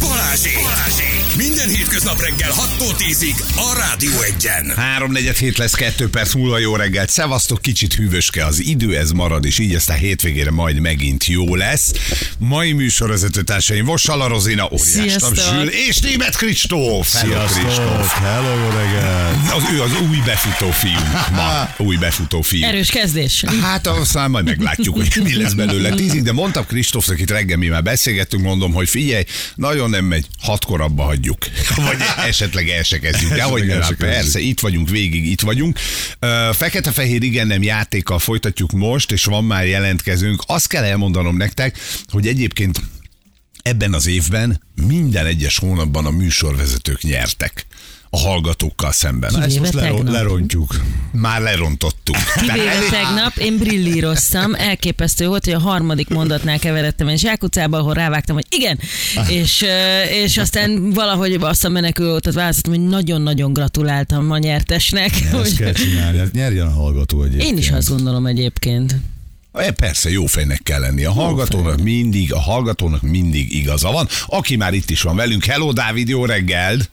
Balázsék! 0.00 0.54
Balázsék! 0.54 1.15
Minden 1.36 1.68
hétköznap 1.68 2.20
reggel 2.20 2.50
6-tól 2.50 2.94
10-ig 2.98 3.40
a 3.54 3.78
Rádió 3.78 4.20
Egyen. 4.20 4.72
3-4 4.98 5.58
lesz, 5.58 5.74
2 5.74 6.08
perc 6.08 6.34
múlva 6.34 6.58
jó 6.58 6.76
reggelt. 6.76 7.10
Szevasztok, 7.10 7.62
kicsit 7.62 7.94
hűvöske 7.94 8.44
az 8.44 8.58
idő, 8.60 8.96
ez 8.96 9.10
marad, 9.10 9.44
és 9.44 9.58
így 9.58 9.74
aztán 9.74 9.98
hétvégére 9.98 10.50
majd 10.50 10.78
megint 10.78 11.26
jó 11.26 11.54
lesz. 11.54 11.92
Mai 12.38 12.72
műsorvezető 12.72 13.42
társaim 13.42 13.84
Vossala 13.84 14.26
Rozina, 14.26 14.68
óriás. 14.72 15.16
Zsül 15.34 15.68
és 15.68 15.98
Német 15.98 16.36
Kristóf. 16.36 17.12
Hello, 17.12 17.32
Sziasztok! 17.32 17.64
Kristóf. 17.64 18.18
Hello, 18.18 18.58
jó 18.58 18.68
reggelt! 18.68 19.52
Az 19.54 19.62
ő 19.72 19.82
az 19.82 20.00
új 20.08 20.18
befutó 20.24 20.70
fiú. 20.70 21.20
Ma 21.34 21.70
új 21.86 21.96
befutó 21.96 22.42
fiú. 22.42 22.64
Erős 22.64 22.88
kezdés. 22.90 23.44
Hát 23.62 23.86
aztán 23.86 24.30
majd 24.30 24.44
meglátjuk, 24.44 24.96
hogy 24.96 25.20
mi 25.22 25.36
lesz 25.36 25.52
belőle 25.52 25.90
tízig, 25.90 26.22
de 26.22 26.32
mondtam 26.32 26.66
Kristófnak 26.66 27.20
itt 27.20 27.30
reggel, 27.30 27.56
mi 27.56 27.68
már 27.68 27.82
beszélgettünk, 27.82 28.42
mondom, 28.42 28.72
hogy 28.72 28.88
figyelj, 28.88 29.24
nagyon 29.54 29.90
nem 29.90 30.04
megy, 30.04 30.26
hatkor 30.40 30.80
abba 30.80 31.02
hagyjuk. 31.02 31.25
Vagy 31.76 31.96
esetleg 32.26 32.68
el 32.68 32.82
se 32.82 32.98
kezdjük. 32.98 33.34
De 33.34 33.42
hogy 33.42 33.66
nem, 33.66 33.96
persze, 33.98 34.40
itt 34.40 34.60
vagyunk, 34.60 34.88
végig 34.88 35.26
itt 35.26 35.40
vagyunk. 35.40 35.78
Fekete-fehér 36.52 37.22
igen 37.22 37.46
nem 37.46 37.62
játékkal 37.62 38.18
folytatjuk 38.18 38.72
most, 38.72 39.12
és 39.12 39.24
van 39.24 39.44
már 39.44 39.66
jelentkezünk. 39.66 40.42
Azt 40.46 40.68
kell 40.68 40.84
elmondanom 40.84 41.36
nektek, 41.36 41.78
hogy 42.06 42.26
egyébként 42.26 42.80
ebben 43.62 43.94
az 43.94 44.06
évben 44.06 44.62
minden 44.86 45.26
egyes 45.26 45.58
hónapban 45.58 46.06
a 46.06 46.10
műsorvezetők 46.10 47.02
nyertek 47.02 47.66
a 48.16 48.28
hallgatókkal 48.28 48.92
szemben. 48.92 49.30
Ezt 49.30 49.40
Kivéve 49.46 49.60
most 49.60 49.72
lero- 49.74 49.96
tegnap. 49.96 50.14
lerontjuk. 50.14 50.80
Már 51.12 51.40
lerontottuk. 51.40 52.16
Kivéve 52.34 52.64
Tehát- 52.64 52.90
tegnap, 52.90 53.36
én 53.36 53.58
brillíroztam, 53.58 54.54
elképesztő 54.54 55.26
volt, 55.26 55.44
hogy 55.44 55.54
a 55.54 55.58
harmadik 55.58 56.08
mondatnál 56.08 56.58
keveredtem 56.58 57.08
egy 57.08 57.18
zsákutcába, 57.18 57.78
ahol 57.78 57.94
rávágtam, 57.94 58.34
hogy 58.34 58.46
igen, 58.48 58.78
és, 59.28 59.64
és 60.24 60.36
aztán 60.36 60.90
valahogy 60.90 61.32
azt 61.40 61.64
a 61.64 61.68
menekülőt 61.68 62.32
választottam, 62.32 62.72
hogy 62.80 62.88
nagyon-nagyon 62.88 63.52
gratuláltam 63.52 64.30
a 64.30 64.38
nyertesnek. 64.38 65.10
Ezt 65.10 65.30
Hogy 65.30 65.56
kell 65.56 65.72
csinálni, 65.72 66.18
hát 66.18 66.32
nyerjen 66.32 66.66
a 66.66 66.70
hallgató 66.72 67.22
egyébként. 67.22 67.50
én 67.50 67.56
is 67.58 67.70
azt 67.70 67.88
gondolom 67.88 68.26
egyébként. 68.26 68.96
E, 69.52 69.70
Persze, 69.70 70.10
jó 70.10 70.26
fejnek 70.26 70.60
kell 70.62 70.80
lenni. 70.80 71.04
A 71.04 71.12
hallgatónak 71.12 71.82
mindig, 71.82 72.32
a 72.32 72.40
hallgatónak 72.40 73.02
mindig 73.02 73.52
igaza 73.54 73.90
van. 73.90 74.08
Aki 74.26 74.56
már 74.56 74.74
itt 74.74 74.90
is 74.90 75.02
van 75.02 75.16
velünk. 75.16 75.44
Hello, 75.44 75.72
Dávid, 75.72 76.08
jó 76.08 76.24
reggelt! 76.24 76.90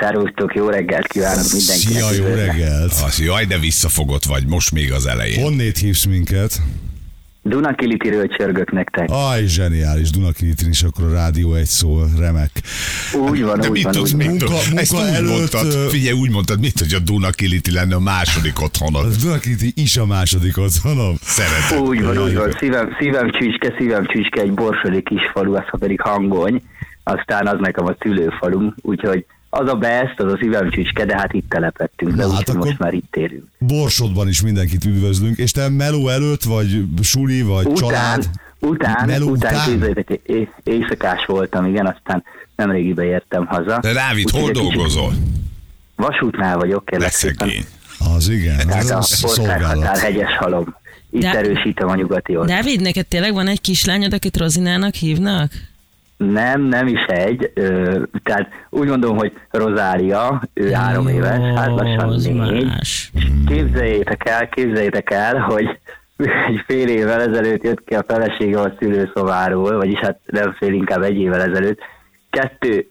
Szervusztok, 0.00 0.54
jó 0.54 0.68
reggelt 0.68 1.06
kívánok 1.06 1.44
mindenkinek. 1.52 2.02
Szia, 2.02 2.26
jó 2.26 2.34
reggelt! 2.34 2.92
Az, 3.06 3.20
jaj, 3.20 3.44
de 3.44 3.58
visszafogott 3.58 4.24
vagy, 4.24 4.46
most 4.46 4.72
még 4.72 4.92
az 4.92 5.06
elején. 5.06 5.42
Honnét 5.42 5.78
hívsz 5.78 6.04
minket? 6.04 6.60
Dunakilitiről 7.44 8.28
csörgök 8.28 8.72
nektek. 8.72 9.10
Aj, 9.10 9.46
zseniális, 9.46 10.10
Dunakilitin 10.10 10.68
is 10.68 10.82
akkor 10.82 11.04
a 11.04 11.12
rádió 11.12 11.54
egy 11.54 11.66
szó, 11.66 12.02
remek. 12.18 12.50
Úgy 13.28 13.42
van, 13.42 13.60
De 13.60 13.66
úgy 13.68 13.72
mit 13.72 13.82
van, 13.82 13.92
tudsz, 13.92 14.10
mit. 14.12 14.26
Munka- 14.26 14.46
tudsz? 14.46 14.66
munka 14.66 14.80
Ezt 14.80 14.92
úgy 14.94 15.00
előtt, 15.00 15.30
mondtad, 15.30 15.72
figyelj, 15.90 16.18
úgy 16.18 16.30
mondtad, 16.30 16.60
mint 16.60 16.78
hogy 16.78 16.94
a 16.94 16.98
Dunakiliti 16.98 17.72
lenne 17.72 17.94
a 17.94 18.00
második 18.00 18.60
A 18.60 18.62
otthonod. 18.62 19.14
Dunakiliti 19.14 19.72
is 19.76 19.96
a 19.96 20.06
második 20.06 20.58
otthonom. 20.58 21.14
Szeretem. 21.22 21.78
Úgy 21.78 22.02
van, 22.02 22.18
úgy 22.18 22.34
van. 22.34 22.56
Szívem, 22.58 22.96
szívem 22.98 23.30
csücske, 23.30 23.74
szívem 23.78 24.06
csücske, 24.06 24.40
egy 24.40 24.52
borsodi 24.52 25.02
kisfalu, 25.02 25.54
az 25.54 25.78
pedig 25.78 26.00
hangony, 26.00 26.62
aztán 27.02 27.46
az 27.46 27.56
nekem 27.60 27.86
a 27.86 27.96
szülőfalum, 28.00 28.74
úgyhogy 28.80 29.26
az 29.54 29.68
a 29.68 29.74
best, 29.74 30.20
az 30.20 30.32
a 30.32 30.36
szívem 30.40 30.70
csücske, 30.70 31.04
de 31.04 31.16
hát 31.16 31.32
itt 31.32 31.48
telepettünk, 31.48 32.12
de 32.16 32.22
hát 32.22 32.48
akkor- 32.48 32.64
most 32.66 32.78
már 32.78 32.92
itt 32.94 33.16
érünk. 33.16 33.44
Borsodban 33.58 34.28
is 34.28 34.42
mindenkit 34.42 34.84
üdvözlünk, 34.84 35.38
és 35.38 35.50
te 35.50 35.68
meló 35.68 36.08
előtt, 36.08 36.42
vagy 36.42 36.84
suli, 37.02 37.42
vagy 37.42 37.66
Után, 37.66 37.74
család? 37.88 38.30
után, 38.58 39.06
Meló 39.06 39.28
után, 39.30 39.52
után? 39.54 39.66
képzeljétek, 39.68 40.20
é- 40.26 40.52
éjszakás 40.62 41.24
voltam, 41.26 41.66
igen, 41.66 41.86
aztán 41.86 42.24
nemrégibe 42.56 43.04
értem 43.04 43.46
haza. 43.46 43.78
De 43.80 43.92
Dávid, 43.92 44.30
hol 44.30 44.40
kicsit 44.50 44.54
dolgozol? 44.62 45.12
Vasútnál 45.96 46.56
vagyok, 46.56 46.84
kérlek 46.84 47.10
szépen. 47.12 47.50
Az 48.16 48.28
igen, 48.28 48.58
ez 48.58 48.64
Tehát 48.66 48.90
a 48.90 48.96
a 48.98 49.02
szolgálat. 49.02 49.98
hegyes 49.98 50.36
halom. 50.36 50.76
Itt 51.10 51.20
De- 51.22 51.36
erősítem 51.36 51.88
a 51.88 51.94
nyugati 51.94 52.36
oldalt. 52.36 52.58
Dávid, 52.60 52.80
neked 52.80 53.06
tényleg 53.06 53.32
van 53.34 53.46
egy 53.48 53.60
kislányod, 53.60 54.12
akit 54.12 54.36
Rozinának 54.36 54.94
hívnak? 54.94 55.50
Nem, 56.30 56.62
nem 56.62 56.86
is 56.86 57.04
egy. 57.06 57.50
Ö, 57.54 58.02
tehát 58.22 58.48
úgy 58.70 58.88
mondom, 58.88 59.16
hogy 59.16 59.32
Rozália, 59.50 60.42
ő 60.54 60.70
három 60.70 61.08
Jó, 61.08 61.14
éves, 61.14 61.58
hát 61.58 61.68
lassan 61.68 62.34
négy. 62.34 62.68
Képzeljétek 63.46 64.28
el, 64.28 64.48
képzeljétek 64.48 65.10
el, 65.10 65.38
hogy 65.38 65.78
egy 66.46 66.62
fél 66.66 66.88
évvel 66.88 67.20
ezelőtt 67.20 67.62
jött 67.62 67.84
ki 67.84 67.94
a 67.94 68.04
felesége 68.08 68.60
a 68.60 68.72
szülőszobáról, 68.78 69.76
vagyis 69.76 69.98
hát 69.98 70.20
nem 70.24 70.52
fél, 70.52 70.72
inkább 70.72 71.02
egy 71.02 71.16
évvel 71.16 71.40
ezelőtt, 71.40 71.78
kettő, 72.30 72.90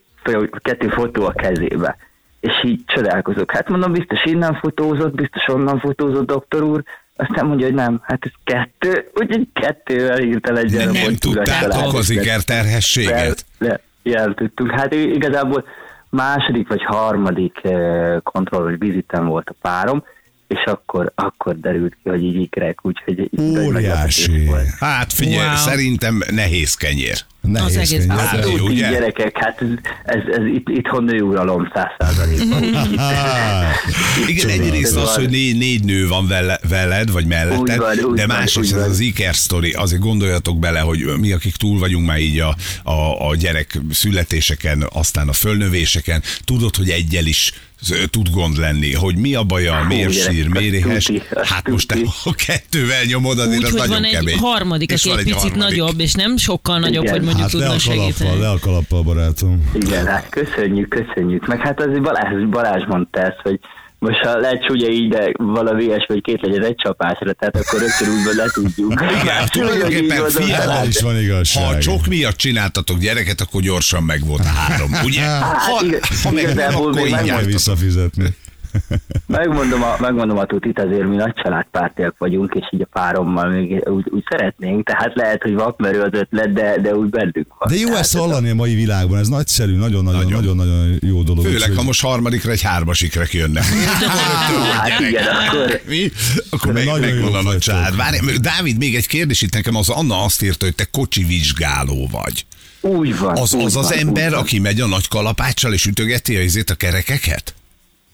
kettő 0.58 0.88
fotó 0.88 1.24
a 1.24 1.32
kezébe. 1.32 1.96
És 2.40 2.62
így 2.64 2.84
csodálkozok. 2.86 3.50
Hát 3.50 3.68
mondom, 3.68 3.92
biztos 3.92 4.24
innen 4.24 4.54
fotózott, 4.54 5.14
biztos 5.14 5.48
onnan 5.48 5.78
fotózott 5.78 6.26
doktor 6.26 6.62
úr, 6.62 6.82
aztán 7.28 7.46
mondja, 7.46 7.66
hogy 7.66 7.74
nem, 7.74 8.00
hát 8.02 8.18
ez 8.24 8.30
kettő, 8.44 9.10
úgyhogy 9.14 9.48
kettővel 9.52 10.16
hirtelen 10.16 10.62
De 10.62 10.68
gyere 10.68 10.84
nem 10.84 11.02
volt 11.02 11.20
tudtátok 11.20 11.94
az 11.94 12.10
ikerterhességet? 12.10 13.44
le, 13.58 13.68
le, 13.68 13.80
jelentődtünk. 14.02 14.70
Hát 14.70 14.94
igazából 14.94 15.64
második 16.08 16.68
vagy 16.68 16.84
harmadik 16.84 17.64
eh, 17.64 18.16
kontrollos 18.22 18.74
vizitem 18.78 19.26
volt 19.26 19.48
a 19.48 19.54
párom, 19.60 20.04
és 20.52 20.64
akkor, 20.64 21.12
akkor 21.14 21.60
derült 21.60 21.96
ki, 22.02 22.08
hogy 22.08 22.22
így 22.24 22.40
ikrek, 22.40 22.78
úgyhogy 22.86 23.30
Óriási. 23.38 24.50
Hát 24.78 25.12
figyelj, 25.12 25.46
Wow. 25.46 25.56
szerintem 25.56 26.22
nehéz 26.30 26.74
kenyér. 26.74 27.18
Nehéz 27.40 27.76
egész 27.76 28.06
könyv. 28.06 28.10
az- 28.10 28.18
Hát, 28.26 28.46
Úgy, 28.46 28.60
ugye? 28.60 28.90
gyerekek, 28.90 29.36
hát 29.38 29.60
ez, 29.62 29.68
ez, 30.04 30.20
ez 30.38 30.46
itt, 30.46 30.68
itthon 30.68 31.04
nőuralom 31.04 31.70
száz 31.74 31.88
százalékban. 31.98 32.62
Igen, 34.28 34.48
egyrészt 34.48 34.96
az, 34.96 35.14
hogy 35.14 35.28
négy, 35.28 35.58
négy 35.58 35.84
nő 35.84 36.08
van 36.08 36.26
vele, 36.28 36.60
veled, 36.68 37.10
vagy 37.10 37.26
melletted, 37.26 37.60
Úgy 37.60 37.76
van, 37.76 37.98
úgy 38.10 38.16
de 38.16 38.26
másrészt 38.26 38.74
ez 38.74 38.88
az 38.88 38.98
Iker 39.00 39.34
sztori, 39.34 39.70
azért 39.72 40.00
gondoljatok 40.02 40.58
bele, 40.58 40.80
hogy 40.80 41.04
mi, 41.20 41.32
akik 41.32 41.56
túl 41.56 41.78
vagyunk 41.78 42.06
már 42.06 42.18
így 42.20 42.38
a, 42.38 42.56
a, 42.82 43.28
a 43.28 43.36
gyerek 43.36 43.78
születéseken, 43.90 44.84
aztán 44.92 45.28
a 45.28 45.32
fölnövéseken, 45.32 46.22
tudod, 46.44 46.76
hogy 46.76 46.90
egyel 46.90 47.26
is 47.26 47.52
tud 48.10 48.30
gond 48.30 48.56
lenni, 48.58 48.92
hogy 48.94 49.16
mi 49.16 49.34
a 49.34 49.42
baja, 49.44 49.84
miért 49.88 50.10
gyerek, 50.12 50.32
sír, 50.32 50.48
miért 50.48 50.74
éhes. 50.74 51.10
Hát 51.42 51.68
most 51.68 51.88
te 51.88 51.96
a 52.24 52.34
kettővel 52.46 53.04
nyomod, 53.04 53.38
azért 53.38 53.58
Úgy, 53.58 53.64
az 53.64 53.70
hogy 53.70 53.78
nagyon 53.80 53.94
van 53.94 54.04
egy 54.04 54.12
kemény. 54.12 54.38
harmadik, 54.38 54.92
aki 54.92 55.10
egy 55.10 55.16
picit 55.16 55.34
harmadik. 55.34 55.62
nagyobb, 55.62 56.00
és 56.00 56.12
nem 56.12 56.36
sokkal 56.36 56.78
nagyobb, 56.78 57.02
Igen. 57.02 57.14
hogy 57.14 57.24
mondjuk 57.24 57.42
Hát 57.42 57.50
tudna 57.50 57.78
segíteni. 57.78 58.40
le 58.40 58.50
a 58.50 58.58
kalappal, 58.58 59.02
barátom. 59.02 59.70
Igen, 59.74 60.06
hát 60.06 60.28
köszönjük, 60.28 60.88
köszönjük. 60.88 61.46
Meg 61.46 61.60
hát 61.60 61.80
azért 61.80 62.02
Balázs, 62.02 62.44
Balázs 62.50 62.82
mondta 62.88 63.20
ezt, 63.20 63.38
hogy 63.42 63.60
most 64.02 64.18
ha 64.24 64.38
lehet 64.38 64.70
ugye 64.70 64.88
így, 64.88 65.08
de 65.08 65.32
valami 65.36 65.82
ilyesmi, 65.84 66.06
hogy 66.06 66.22
két 66.22 66.40
legyen 66.40 66.64
egy 66.64 66.74
csapásra, 66.74 67.32
tehát 67.32 67.56
akkor 67.56 67.80
rögtön 67.80 68.08
úgymond 68.08 68.36
le 68.36 68.44
tudjuk. 68.52 68.92
Igen, 69.22 69.46
tulajdonképpen 69.52 70.28
fiatal 70.28 70.86
is 70.86 71.00
van 71.00 71.20
igazság. 71.20 71.64
Ha 71.64 71.70
a 71.70 71.78
csok 71.78 72.06
miatt 72.06 72.36
csináltatok 72.36 72.98
gyereket, 72.98 73.40
akkor 73.40 73.60
gyorsan 73.60 74.02
meg 74.02 74.26
volt 74.26 74.40
a 74.44 74.48
három, 74.48 74.90
ugye? 75.04 75.26
Ha, 75.62 75.84
igen, 75.84 76.00
ha 76.22 76.30
meg 76.30 76.44
nem, 76.44 76.52
igazából 76.52 76.88
akkor 76.92 77.02
nem 77.02 77.10
Kell 77.10 77.24
nyomtatok. 77.24 77.50
visszafizetni. 77.52 78.34
Megmondom 79.26 79.82
a, 79.82 79.96
megmondom 80.00 80.38
a 80.38 80.44
tutit, 80.46 80.78
azért 80.78 81.08
mi 81.08 81.16
nagy 81.16 81.32
családpártiak 81.42 82.14
vagyunk, 82.18 82.54
és 82.54 82.66
így 82.70 82.80
a 82.80 82.88
párommal 82.92 83.48
még 83.48 83.88
úgy, 83.88 84.04
úgy 84.10 84.24
szeretnénk, 84.30 84.86
tehát 84.86 85.12
lehet, 85.14 85.42
hogy 85.42 85.54
vakmerő 85.54 86.00
az 86.00 86.10
ötlet, 86.12 86.52
de, 86.52 86.78
de 86.80 86.94
úgy 86.96 87.08
bennünk 87.10 87.46
van. 87.58 87.68
De 87.68 87.74
jó 87.74 87.84
Tehát 87.86 88.00
ezt 88.00 88.16
hallani 88.16 88.50
a 88.50 88.54
mai 88.54 88.74
világban, 88.74 89.18
ez 89.18 89.28
nagyszerű, 89.28 89.76
nagyon-nagyon 89.76 90.22
Nagyon. 90.24 90.40
nagyon, 90.40 90.56
nagyon 90.56 90.98
jó 91.00 91.22
dolog. 91.22 91.44
Főleg, 91.44 91.60
úgyhogy- 91.60 91.76
ha 91.76 91.82
most 91.82 92.02
harmadikra 92.02 92.50
egy 92.50 92.62
hármasikrek 92.62 93.32
jönnek. 93.32 93.64
Hát 94.72 95.00
igen, 95.00 95.24
akkor 95.26 95.80
Mi? 95.88 96.10
Akkor 96.50 96.72
meg, 96.72 96.86
megvan 97.00 97.34
a 97.34 97.42
nagy 97.42 97.58
család. 97.58 97.96
Várj, 97.96 98.16
Dávid, 98.40 98.78
még 98.78 98.94
egy 98.94 99.06
kérdés 99.06 99.42
itt 99.42 99.52
nekem, 99.54 99.76
az 99.76 99.88
Anna 99.88 100.24
azt 100.24 100.42
írta, 100.42 100.64
hogy 100.64 100.74
te 100.74 100.84
kocsi 100.90 101.24
vizsgáló 101.24 102.08
vagy. 102.12 102.44
úgy 102.80 103.18
van. 103.18 103.36
Az 103.36 103.54
úgy 103.54 103.64
az, 103.64 103.76
az 103.76 103.88
van, 103.88 103.98
ember, 103.98 104.24
úgy 104.26 104.30
van. 104.30 104.40
aki 104.40 104.58
megy 104.58 104.80
a 104.80 104.86
nagy 104.86 105.08
kalapáccsal 105.08 105.72
és 105.72 105.86
ütögeti 105.86 106.36
a 106.36 106.40
izét 106.40 106.70
a 106.70 106.74
kerekeket? 106.74 107.54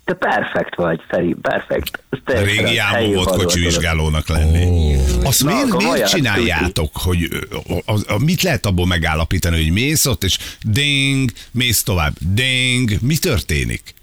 Te 0.09 0.15
perfekt 0.15 0.75
vagy, 0.75 1.01
Feri, 1.09 1.35
perfekt. 1.43 2.03
A 2.11 2.33
régi 2.33 2.79
álmom 2.79 3.13
volt 3.13 3.29
való 3.29 3.43
kocsi 3.43 3.59
dolog. 3.59 3.75
vizsgálónak 3.75 4.29
lenni. 4.29 4.97
Ó. 4.97 5.27
Azt 5.27 5.45
Na, 5.45 5.53
miért, 5.53 5.77
miért 5.77 6.09
csináljátok, 6.09 6.91
hogy 6.93 7.29
ö, 7.31 7.57
a, 7.87 7.93
a, 7.93 8.19
mit 8.25 8.43
lehet 8.43 8.67
abból 8.67 8.87
megállapítani, 8.87 9.63
hogy 9.63 9.73
mész 9.73 10.07
ott, 10.07 10.25
és 10.25 10.39
ding, 10.63 11.31
mész 11.51 11.83
tovább, 11.83 12.13
ding, 12.35 12.91
mi 13.01 13.17
történik? 13.17 13.95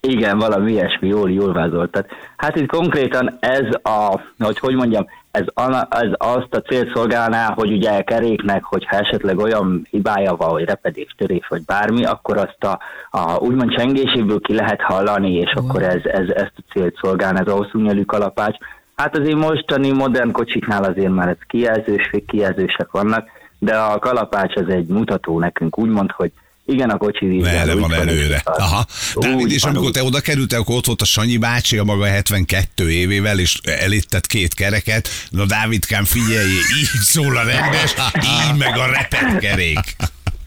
Igen, 0.00 0.38
valami 0.38 0.72
ilyesmi, 0.72 1.08
jól, 1.08 1.30
jól 1.30 1.52
vázoltad. 1.52 2.06
Hát 2.36 2.56
itt 2.56 2.66
konkrétan 2.66 3.36
ez 3.40 3.66
a, 3.82 4.20
hogy 4.38 4.58
hogy 4.58 4.74
mondjam, 4.74 5.06
ez, 5.36 5.44
ez 5.88 6.10
azt 6.16 6.54
a 6.54 6.60
célt 6.60 6.94
szolgálná, 6.94 7.52
hogy 7.54 7.72
ugye 7.72 7.90
a 7.90 8.04
keréknek, 8.04 8.64
hogyha 8.64 8.96
esetleg 8.96 9.38
olyan 9.38 9.86
hibája 9.90 10.36
van, 10.36 10.48
hogy 10.48 10.64
repedés, 10.64 11.14
törés 11.16 11.46
vagy 11.48 11.64
bármi, 11.64 12.04
akkor 12.04 12.36
azt 12.36 12.64
a, 12.64 12.78
a 13.10 13.36
úgymond 13.38 13.70
csengéséből 13.70 14.40
ki 14.40 14.54
lehet 14.54 14.80
hallani, 14.80 15.32
és 15.32 15.52
akkor 15.54 15.82
ez, 15.82 16.04
ez 16.04 16.28
ezt 16.28 16.52
a 16.56 16.72
célt 16.72 16.98
szolgálna, 17.02 17.38
ez 17.38 17.48
a 17.48 17.56
hosszú 17.56 17.80
nyelű 17.80 18.02
kalapács. 18.02 18.56
Hát 18.96 19.18
azért 19.18 19.36
mostani 19.36 19.90
modern 19.90 20.32
kocsiknál 20.32 20.84
azért 20.84 21.12
már 21.12 21.28
ez 21.28 21.36
kijelzős, 21.48 22.10
kijelzősek 22.26 22.90
vannak, 22.90 23.28
de 23.58 23.76
a 23.76 23.98
kalapács 23.98 24.56
az 24.56 24.68
egy 24.68 24.86
mutató 24.86 25.38
nekünk, 25.38 25.78
úgymond, 25.78 26.10
hogy 26.12 26.32
igen, 26.66 26.90
a 26.90 26.96
kocsi. 26.96 27.24
Merre 27.26 27.72
itt 27.72 27.78
van 27.78 27.92
előre. 27.92 28.42
van. 28.44 28.54
Aha. 28.54 28.86
Dávid, 29.14 29.50
és 29.50 29.62
amikor 29.62 29.90
te 29.90 30.02
oda 30.02 30.20
kerültél, 30.20 30.58
akkor 30.58 30.76
ott 30.76 30.86
volt 30.86 31.02
a 31.02 31.04
Sanyi 31.04 31.36
bácsi, 31.36 31.78
a 31.78 31.84
maga 31.84 32.06
72 32.06 32.90
évével, 32.90 33.38
és 33.38 33.58
elittet 33.62 34.26
két 34.26 34.54
kereket. 34.54 35.08
Na 35.30 35.44
Dávidkám, 35.44 36.04
figyelj, 36.04 36.50
így 36.50 36.88
szól 37.00 37.36
a 37.36 37.42
rendes, 37.42 37.94
így 38.14 38.58
meg 38.58 38.76
a 38.76 38.86
repet 38.86 39.38
kerék. 39.38 39.96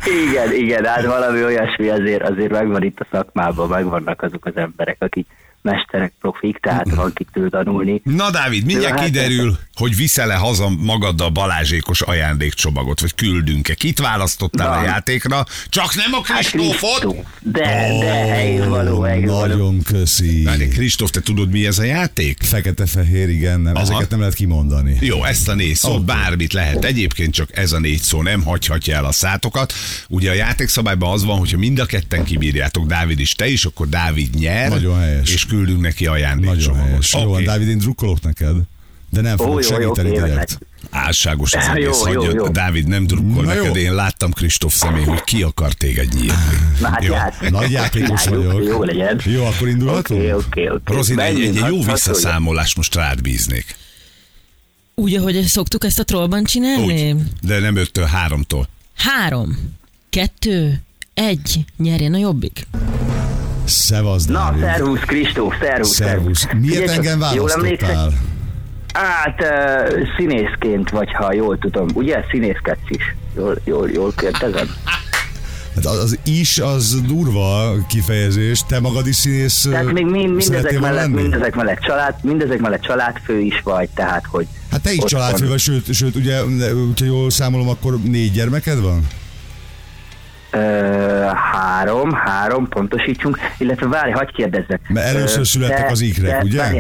Igen, 0.05 0.53
igen, 0.53 0.85
hát 0.85 1.05
valami 1.05 1.43
olyasmi 1.43 1.87
azért, 1.87 2.21
azért 2.29 2.51
megvan 2.51 2.83
itt 2.83 2.99
a 2.99 3.07
szakmában, 3.11 3.69
megvannak 3.69 4.21
azok 4.21 4.45
az 4.45 4.55
emberek, 4.55 4.97
akik 4.99 5.27
mesterek, 5.61 6.13
profik, 6.19 6.57
tehát 6.57 6.95
van 6.95 7.13
kitől 7.13 7.49
tanulni. 7.49 8.01
Na 8.03 8.31
Dávid, 8.31 8.65
mindjárt 8.65 8.93
Ja, 8.93 8.99
hát 9.01 9.09
kiderül, 9.09 9.57
hogy 9.79 9.95
viszel-e 9.95 10.35
haza 10.35 10.69
magaddal 10.69 11.29
balázsékos 11.29 12.01
ajándékcsomagot, 12.01 12.99
vagy 12.99 13.15
küldünk-e. 13.15 13.73
Kit 13.73 13.99
választottál 13.99 14.71
a 14.71 14.75
Van. 14.75 14.83
játékra? 14.83 15.45
Csak 15.69 15.95
nem 15.95 16.13
a 16.13 16.19
Hát 16.23 16.37
Kristófot? 16.39 16.99
Kristóf. 16.99 17.15
De, 17.41 17.97
de, 17.99 18.13
helyén 18.13 18.69
való, 18.69 19.01
helyén 19.01 19.25
való. 19.27 19.47
Nagyon 19.47 19.81
köszi. 19.81 20.43
Várj, 20.43 20.67
Kristóf, 20.67 21.09
te 21.09 21.19
tudod 21.21 21.49
mi 21.51 21.65
ez 21.65 21.79
a 21.79 21.83
játék? 21.83 22.41
Fekete-fehér, 22.43 23.29
igen, 23.29 23.59
nem. 23.61 23.75
Aha. 23.75 23.83
Ezeket 23.83 24.09
nem 24.09 24.19
lehet 24.19 24.33
kimondani. 24.35 24.97
Jó, 25.01 25.23
ezt 25.23 25.47
a 25.49 25.53
négy 25.53 25.75
szót, 25.75 25.93
Oké. 25.95 26.03
bármit 26.03 26.53
lehet. 26.53 26.85
Egyébként 26.85 27.33
csak 27.33 27.57
ez 27.57 27.71
a 27.71 27.79
négy 27.79 28.01
szó 28.01 28.21
nem 28.21 28.43
hagyhatja 28.43 28.95
el 28.95 29.05
a 29.05 29.11
szátokat. 29.11 29.73
Ugye 30.09 30.29
a 30.29 30.33
játékszabályban 30.33 31.11
az 31.13 31.23
van, 31.23 31.37
hogyha 31.37 31.57
mind 31.57 31.79
a 31.79 31.85
ketten 31.85 32.23
kibírjátok, 32.23 32.87
Dávid 32.87 33.19
is, 33.19 33.33
te 33.33 33.47
is, 33.47 33.65
akkor 33.65 33.89
Dávid 33.89 34.35
nyer. 34.35 34.69
Nagyon 34.69 34.99
helyes. 34.99 35.33
És 35.33 35.45
küldünk 35.45 35.81
neki 35.81 36.03
Nagyon 36.03 36.19
ajándékcsomagot. 36.21 36.85
helyes. 36.87 37.13
Jó, 37.13 37.19
van, 37.19 37.33
Oké. 37.33 37.43
Dávid, 37.43 37.67
én 37.67 37.77
drukkolok 37.77 38.21
neked. 38.21 38.55
De 39.09 39.21
nem 39.21 39.37
fogok 39.37 39.63
jó, 39.63 39.77
jó, 39.77 39.81
segíteni 39.93 40.09
oké, 40.19 40.29
direkt. 40.29 40.59
Álságos 40.89 41.53
az 41.53 41.65
Jó, 41.65 41.71
egész. 41.73 41.85
jó, 41.85 42.21
Hagyja, 42.21 42.31
jó. 42.35 42.47
Dávid 42.47 42.87
nem 42.87 43.07
drukkol 43.07 43.43
Na 43.43 43.53
neked, 43.53 43.75
jó. 43.75 43.81
én 43.81 43.93
láttam 43.95 44.31
Kristóf 44.31 44.73
személy, 44.73 45.03
hogy 45.03 45.23
ki 45.23 45.43
akar 45.43 45.73
téged 45.73 46.13
nyírni. 46.13 46.31
Na 46.79 46.89
hát 46.89 47.03
Jó. 47.03 47.15
Nagy 47.49 47.71
játékos 47.71 48.25
vagyok. 48.27 48.63
Jó 48.65 48.83
legyen. 48.83 49.21
Jó, 49.25 49.43
akkor 49.45 49.67
indulhatunk? 49.67 50.19
Oké, 50.21 50.31
oké, 50.31 50.69
oké. 50.69 50.93
Rozina, 50.95 51.23
egy, 51.23 51.41
egy, 51.41 51.57
egy 51.57 51.65
jó 51.67 51.83
visszaszámolást 51.83 52.77
most 52.77 52.95
rád 52.95 53.21
bíznék. 53.21 53.75
Úgy, 54.95 55.15
ahogy 55.15 55.41
szoktuk 55.41 55.83
ezt 55.83 55.99
a 55.99 56.03
trollban 56.03 56.43
csinálni? 56.43 57.11
Úgy, 57.11 57.21
de 57.41 57.59
nem 57.59 57.75
öttől, 57.75 58.05
háromtól. 58.05 58.67
Három, 58.95 59.57
kettő, 60.09 60.81
egy, 61.13 61.65
nyerjen 61.77 62.13
a 62.13 62.17
jobbik. 62.17 62.67
Szevasz, 63.65 64.25
Na, 64.25 64.55
szervusz 64.59 64.99
Kristóf, 64.99 65.53
szervusz. 65.61 65.93
Szervusz. 65.95 66.47
Miért 66.59 66.89
engem 66.89 67.19
választottál? 67.19 68.13
Hát 68.99 69.41
uh, 69.41 70.07
színészként, 70.17 70.89
vagy 70.89 71.13
ha 71.13 71.33
jól 71.33 71.57
tudom, 71.57 71.87
ugye 71.93 72.23
színészkedsz 72.31 72.87
is. 72.87 73.15
Jól, 73.35 73.57
jól, 73.63 73.89
jól 73.89 74.13
kérdezem? 74.15 74.67
Hát 75.75 75.85
az, 75.85 75.97
az 76.03 76.19
is, 76.25 76.59
az 76.59 77.01
durva 77.01 77.73
kifejezés. 77.87 78.63
Te 78.67 78.79
magad 78.79 79.07
is 79.07 79.15
színész 79.15 79.67
Tehát 79.71 79.91
még 79.91 80.05
mind, 80.05 80.35
mindezek, 80.35 80.79
mellett, 80.79 80.95
lenni? 80.95 81.21
mindezek 81.21 81.55
mellett 81.55 81.79
család, 81.79 82.15
mindezek 82.21 82.59
mellett 82.59 82.81
családfő 82.81 83.39
is 83.39 83.61
vagy, 83.63 83.89
tehát 83.89 84.25
hogy... 84.29 84.47
Hát 84.71 84.81
te 84.81 84.91
is 84.91 85.03
családfő 85.03 85.47
vagy, 85.47 85.59
sőt, 85.59 85.93
sőt, 85.93 86.15
ugye, 86.15 86.39
hogyha 86.87 87.05
jól 87.05 87.29
számolom, 87.29 87.69
akkor 87.69 88.01
négy 88.01 88.31
gyermeked 88.31 88.81
van? 88.81 89.07
Ö, 90.51 90.59
három, 91.53 92.11
három, 92.11 92.67
pontosítsunk, 92.67 93.37
illetve 93.57 93.87
várj, 93.87 94.11
hagyd 94.11 94.31
kérdezzek. 94.31 94.79
Mert 94.87 95.07
először 95.07 95.47
születtek 95.47 95.85
te- 95.85 95.91
az 95.91 96.01
ikrek, 96.01 96.43
ugye? 96.43 96.57
várj, 96.57 96.79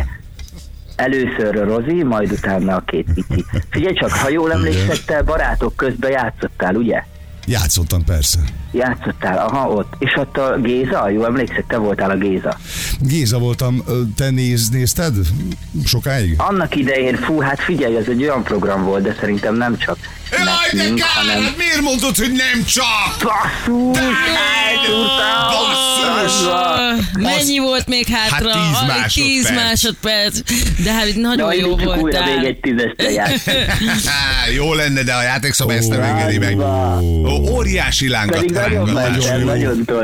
Először 0.99 1.57
a 1.57 1.63
Rozi, 1.63 2.03
majd 2.03 2.31
utána 2.31 2.75
a 2.75 2.83
két 2.85 3.07
pici. 3.13 3.45
Figyelj 3.69 3.93
csak, 3.93 4.11
ha 4.11 4.29
jól 4.29 4.51
emlékszek, 4.51 5.05
te 5.05 5.21
barátok 5.23 5.75
közben 5.75 6.11
játszottál, 6.11 6.75
ugye? 6.75 7.03
Játszottam 7.45 8.03
persze. 8.03 8.39
Játszottál, 8.71 9.37
aha, 9.37 9.69
ott. 9.69 9.93
És 9.99 10.15
ott 10.15 10.37
a 10.37 10.57
Géza, 10.61 11.09
jól 11.09 11.25
emlékszek, 11.25 11.65
te 11.67 11.77
voltál 11.77 12.09
a 12.09 12.15
Géza. 12.17 12.57
Géza 12.99 13.37
voltam, 13.37 13.83
te 14.15 14.29
néz, 14.29 14.69
nézted 14.69 15.15
sokáig? 15.85 16.33
Annak 16.37 16.75
idején, 16.75 17.15
fú, 17.15 17.39
hát 17.39 17.59
figyelj, 17.59 17.95
ez 17.95 18.07
egy 18.07 18.21
olyan 18.21 18.43
program 18.43 18.83
volt, 18.83 19.03
de 19.03 19.15
szerintem 19.19 19.55
nem 19.55 19.77
csak 19.77 19.97
Jaj, 20.31 20.69
de 20.73 20.93
kár, 20.93 21.09
hanem... 21.09 21.53
miért 21.57 21.81
mondod, 21.81 22.15
hogy 22.15 22.31
nem 22.31 22.65
csak? 22.65 23.33
Basszus! 25.49 26.33
Basszus! 26.43 27.07
Mennyi 27.19 27.59
volt 27.59 27.87
még 27.87 28.07
hátra? 28.07 28.49
Hát 28.49 28.61
tíz 28.61 28.87
másodperc. 28.87 29.13
Tíz 29.13 29.51
másodperc. 29.51 30.39
De 30.83 30.93
hát 30.93 31.15
nagyon 31.15 31.47
Na, 31.47 31.53
jó 31.53 31.69
indítsuk 31.69 31.97
újra 31.97 32.25
még 32.25 32.57
egy. 32.61 33.19
Há, 34.05 34.49
jó 34.59 34.73
lenne, 34.73 35.03
de 35.03 35.13
a 35.13 35.21
játékszabály 35.21 35.77
ezt 35.77 35.89
nem 35.89 36.01
engedi 36.01 36.37
meg. 36.37 36.57
óriási 37.51 38.09
lángat 38.09 38.45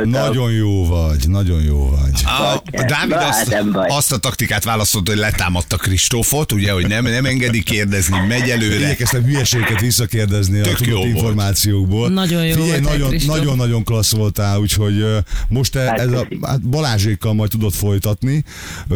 nagyon 0.03 0.51
jó 0.51 0.85
vagy, 0.85 1.29
nagyon 1.29 1.63
jó 1.63 1.89
vagy. 1.89 2.23
A. 2.25 2.61
Dávid 2.88 3.17
azt, 3.17 3.53
hát 3.53 3.63
azt 3.88 4.11
a 4.11 4.17
taktikát 4.17 4.63
választott, 4.63 5.07
hogy 5.07 5.17
letámadta 5.17 5.77
Kristófot, 5.77 6.51
ugye, 6.51 6.71
hogy 6.71 6.88
nem, 6.88 7.03
nem 7.03 7.25
engedi 7.25 7.63
kérdezni, 7.63 8.17
megy 8.27 8.49
előre. 8.49 8.75
Igyekeztem 8.75 9.23
hülyeségeket 9.23 9.79
visszakérdezni 9.79 10.14
a 10.19 10.25
Tök 10.28 10.80
jó 10.80 10.86
tudott 10.86 10.93
volt. 11.04 11.06
információkból. 11.15 12.10
Nagyon 12.10 12.45
jó 12.45 12.54
Figyelj, 12.54 12.82
voltál, 12.82 12.97
nagyon, 12.97 13.15
nagyon, 13.25 13.56
nagyon 13.58 13.84
klassz 13.84 14.12
voltál, 14.15 14.60
úgyhogy 14.60 15.06
most 15.49 15.71
te 15.71 15.80
Hát, 15.80 15.99
ez 15.99 16.12
a, 16.12 16.28
hát 16.41 16.62
Balázsékkal 16.62 17.34
majd 17.34 17.49
tudod 17.49 17.73
folytatni, 17.73 18.43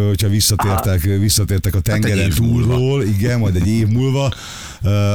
hogyha 0.08 0.28
visszatértek, 0.30 1.02
visszatértek 1.02 1.76
a 1.76 1.80
tengeren 1.80 2.18
Hát 2.18 2.28
év 2.28 2.40
múlva. 2.40 2.74
túlról, 2.76 3.04
igen, 3.04 3.40
majd 3.40 3.56
egy 3.56 3.68
év 3.68 3.88
múlva. 3.88 4.34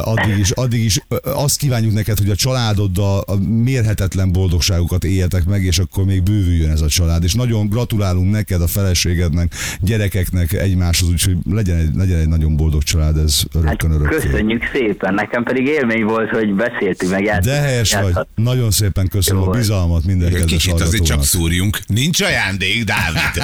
Addig 0.03 0.38
is, 0.38 0.50
addig 0.50 0.85
is 0.85 1.00
azt 1.22 1.57
kívánjuk 1.57 1.92
neked, 1.92 2.18
hogy 2.18 2.31
a 2.31 2.35
családoddal 2.35 3.20
a 3.27 3.35
mérhetetlen 3.48 4.33
boldogságokat 4.33 5.05
éljetek 5.05 5.44
meg, 5.44 5.64
és 5.64 5.79
akkor 5.79 6.05
még 6.05 6.22
bővüljön 6.22 6.70
ez 6.70 6.81
a 6.81 6.88
család. 6.88 7.24
És 7.24 7.35
nagyon 7.35 7.68
gratulálunk 7.68 8.31
neked, 8.31 8.62
a 8.62 8.66
feleségednek, 8.66 9.55
gyerekeknek 9.81 10.53
egymáshoz, 10.53 11.09
úgyhogy 11.09 11.37
legyen 11.50 11.77
egy, 11.77 11.90
legyen 11.94 12.18
egy 12.18 12.29
nagyon 12.29 12.57
boldog 12.57 12.83
család, 12.83 13.16
ez 13.18 13.42
Hát 13.53 13.64
örökkön 13.64 13.90
örökké. 13.90 14.29
köszönjük 14.29 14.62
szépen, 14.72 15.14
nekem 15.14 15.42
pedig 15.42 15.66
élmény 15.66 16.05
volt, 16.05 16.31
hogy 16.31 16.55
beszéltünk 16.55 17.11
meg 17.12 17.24
játszottunk. 17.24 17.57
De 17.57 17.62
helyes 17.62 17.94
vagy. 17.94 18.14
Nagyon 18.35 18.70
szépen 18.70 19.09
köszönöm 19.09 19.42
Jó 19.42 19.48
a 19.48 19.50
bizalmat 19.57 20.05
minden 20.05 20.31
kedves 20.31 20.50
Kicsit 20.50 20.81
azért 20.81 21.05
csak 21.05 21.24
szúrjunk. 21.24 21.79
Nincs 21.87 22.20
ajándék, 22.20 22.85
Dávid. 22.85 23.20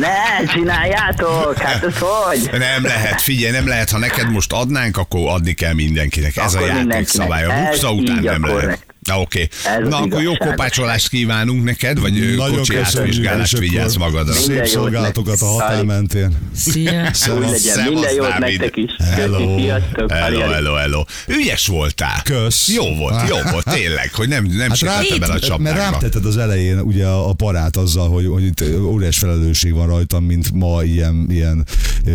Ne, 0.00 0.46
csináljátok! 0.52 1.56
Hát 1.56 1.84
ez 1.84 1.98
hogy? 1.98 2.48
Nem 2.58 2.82
lehet, 2.82 3.20
figyelj, 3.20 3.52
nem 3.52 3.66
lehet, 3.68 3.90
ha 3.90 3.98
neked 3.98 4.30
most 4.30 4.52
adnánk, 4.52 4.96
akkor 4.96 5.28
adni 5.28 5.47
kell 5.54 5.72
mindenkinek. 5.74 6.36
Ez 6.36 6.54
Akkor 6.54 6.62
a 6.62 6.66
játék 6.66 6.80
mindenkinek. 6.82 7.22
szabály. 7.22 7.44
A 7.44 7.52
Ez 7.52 7.64
buksa 7.70 7.92
után 7.92 8.22
nem 8.22 8.44
lehet. 8.44 8.86
Na 9.08 9.20
oké. 9.20 9.48
Ez 9.64 9.82
az 9.82 9.88
Na 9.88 9.96
akkor 9.96 10.22
jó 10.22 10.36
kopácsolást 10.36 11.08
kívánunk 11.08 11.64
neked, 11.64 12.00
vagy 12.00 12.36
Nagyon 12.36 12.56
kocsi 12.56 12.76
átvizsgálást 12.76 13.52
és 13.52 13.58
vigyázz 13.58 13.96
magadra. 13.96 14.32
Szép 14.32 14.66
szolgálatokat 14.66 15.40
a 15.40 15.46
határ 15.46 15.84
mentén. 15.84 16.36
Szia. 16.54 17.10
Minden 17.88 18.14
jót 18.14 18.28
Dávid. 18.28 18.58
nektek 18.60 18.76
is. 18.76 18.90
Hello. 19.14 19.58
Sziasztok. 19.58 20.12
Hello, 20.12 20.40
hello, 20.40 20.74
hello. 20.74 21.04
Ügyes 21.26 21.66
voltál. 21.66 22.22
Kösz. 22.22 22.68
Jó 22.68 22.94
volt, 22.94 23.28
jó 23.28 23.36
volt, 23.50 23.64
tényleg, 23.64 24.14
hogy 24.14 24.28
nem, 24.28 24.44
nem 24.44 24.68
hát 24.68 24.78
rá- 24.80 25.18
bele 25.18 25.32
a 25.32 25.58
Mert 25.58 25.76
rám 25.76 25.84
csapdákba. 25.84 25.98
tetted 25.98 26.24
az 26.24 26.36
elején 26.36 26.78
ugye 26.80 27.06
a, 27.06 27.32
parát 27.32 27.76
azzal, 27.76 28.08
hogy, 28.08 28.26
hogy 28.26 28.44
itt 28.44 28.64
óriás 28.80 29.18
felelősség 29.18 29.72
van 29.74 29.86
rajtam, 29.86 30.24
mint 30.24 30.52
ma 30.52 30.82
ilyen, 30.82 31.26
ilyen 31.30 31.64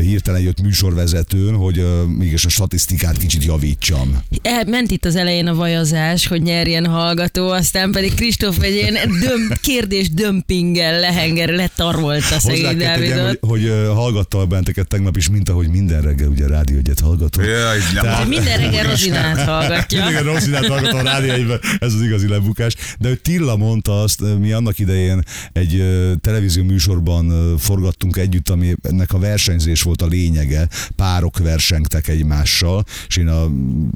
hirtelen 0.01 0.41
jött 0.41 0.61
műsorvezetőn, 0.61 1.55
hogy 1.55 1.85
mégis 2.17 2.45
a 2.45 2.49
statisztikát 2.49 3.17
kicsit 3.17 3.43
javítsam. 3.45 4.23
El, 4.41 4.63
ment 4.67 4.91
itt 4.91 5.05
az 5.05 5.15
elején 5.15 5.47
a 5.47 5.53
vajazás, 5.55 6.27
hogy 6.27 6.41
nyerjen 6.41 6.82
hallgató, 6.85 7.49
aztán 7.49 7.91
pedig 7.91 8.13
Kristóf 8.13 8.61
egy 8.61 8.73
ilyen 8.73 8.93
döm, 9.19 9.51
kérdés 9.61 10.09
dömpinggel 10.09 10.99
lehenger, 10.99 11.49
letarolta 11.49 12.11
Hozzá 12.33 12.39
szegény 12.39 12.65
hogy, 12.65 12.77
Dávidot. 12.77 13.37
hogy 13.41 13.63
uh, 13.63 13.85
hallgattal 13.87 14.45
benteket 14.45 14.87
tegnap 14.87 15.17
is, 15.17 15.29
mint 15.29 15.49
ahogy 15.49 15.67
minden 15.67 16.01
reggel 16.01 16.27
ugye 16.27 16.47
rádió 16.47 16.77
egyet 16.77 16.99
hallgatom. 16.99 17.43
Jaj. 17.43 17.79
Tehát- 17.93 18.27
Minden 18.27 18.57
reggel 18.57 18.83
Rozinát 18.89 19.41
hallgatja. 19.41 20.05
Mindig 20.05 20.27
a 20.27 20.31
Rosszínát 20.31 20.65
hallgatom 20.67 20.99
a 20.99 21.03
rádió 21.03 21.31
egyben, 21.31 21.59
ez 21.79 21.93
az 21.93 22.01
igazi 22.01 22.27
lebukás. 22.27 22.75
De 22.99 23.07
hogy 23.07 23.21
Tilla 23.21 23.55
mondta 23.55 24.01
azt, 24.01 24.21
mi 24.39 24.51
annak 24.51 24.79
idején 24.79 25.23
egy 25.53 25.83
televízió 26.21 26.63
műsorban 26.63 27.57
forgattunk 27.57 28.17
együtt, 28.17 28.49
ami 28.49 28.75
ennek 28.81 29.13
a 29.13 29.19
versenyzés 29.19 29.81
volt 29.81 30.01
a 30.01 30.05
lényege. 30.05 30.67
Párok 30.95 31.37
versengtek 31.37 32.07
egymással, 32.07 32.83
és 33.07 33.17
én 33.17 33.27
a 33.27 33.47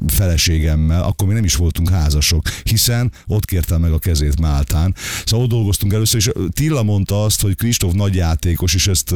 feleségemmel, 0.06 1.02
akkor 1.02 1.26
még 1.26 1.36
nem 1.36 1.44
is 1.44 1.54
voltunk 1.54 1.90
házasok, 1.90 2.42
hiszen 2.78 3.12
ott 3.26 3.44
kértem 3.44 3.80
meg 3.80 3.92
a 3.92 3.98
kezét 3.98 4.40
Máltán. 4.40 4.94
Szóval 5.24 5.44
ott 5.44 5.50
dolgoztunk 5.52 5.92
először, 5.92 6.20
és 6.20 6.30
Tilla 6.52 6.82
mondta 6.82 7.24
azt, 7.24 7.40
hogy 7.42 7.54
Kristóf 7.56 7.92
nagy 7.92 8.14
játékos, 8.14 8.74
és 8.74 8.86
ezt, 8.86 9.14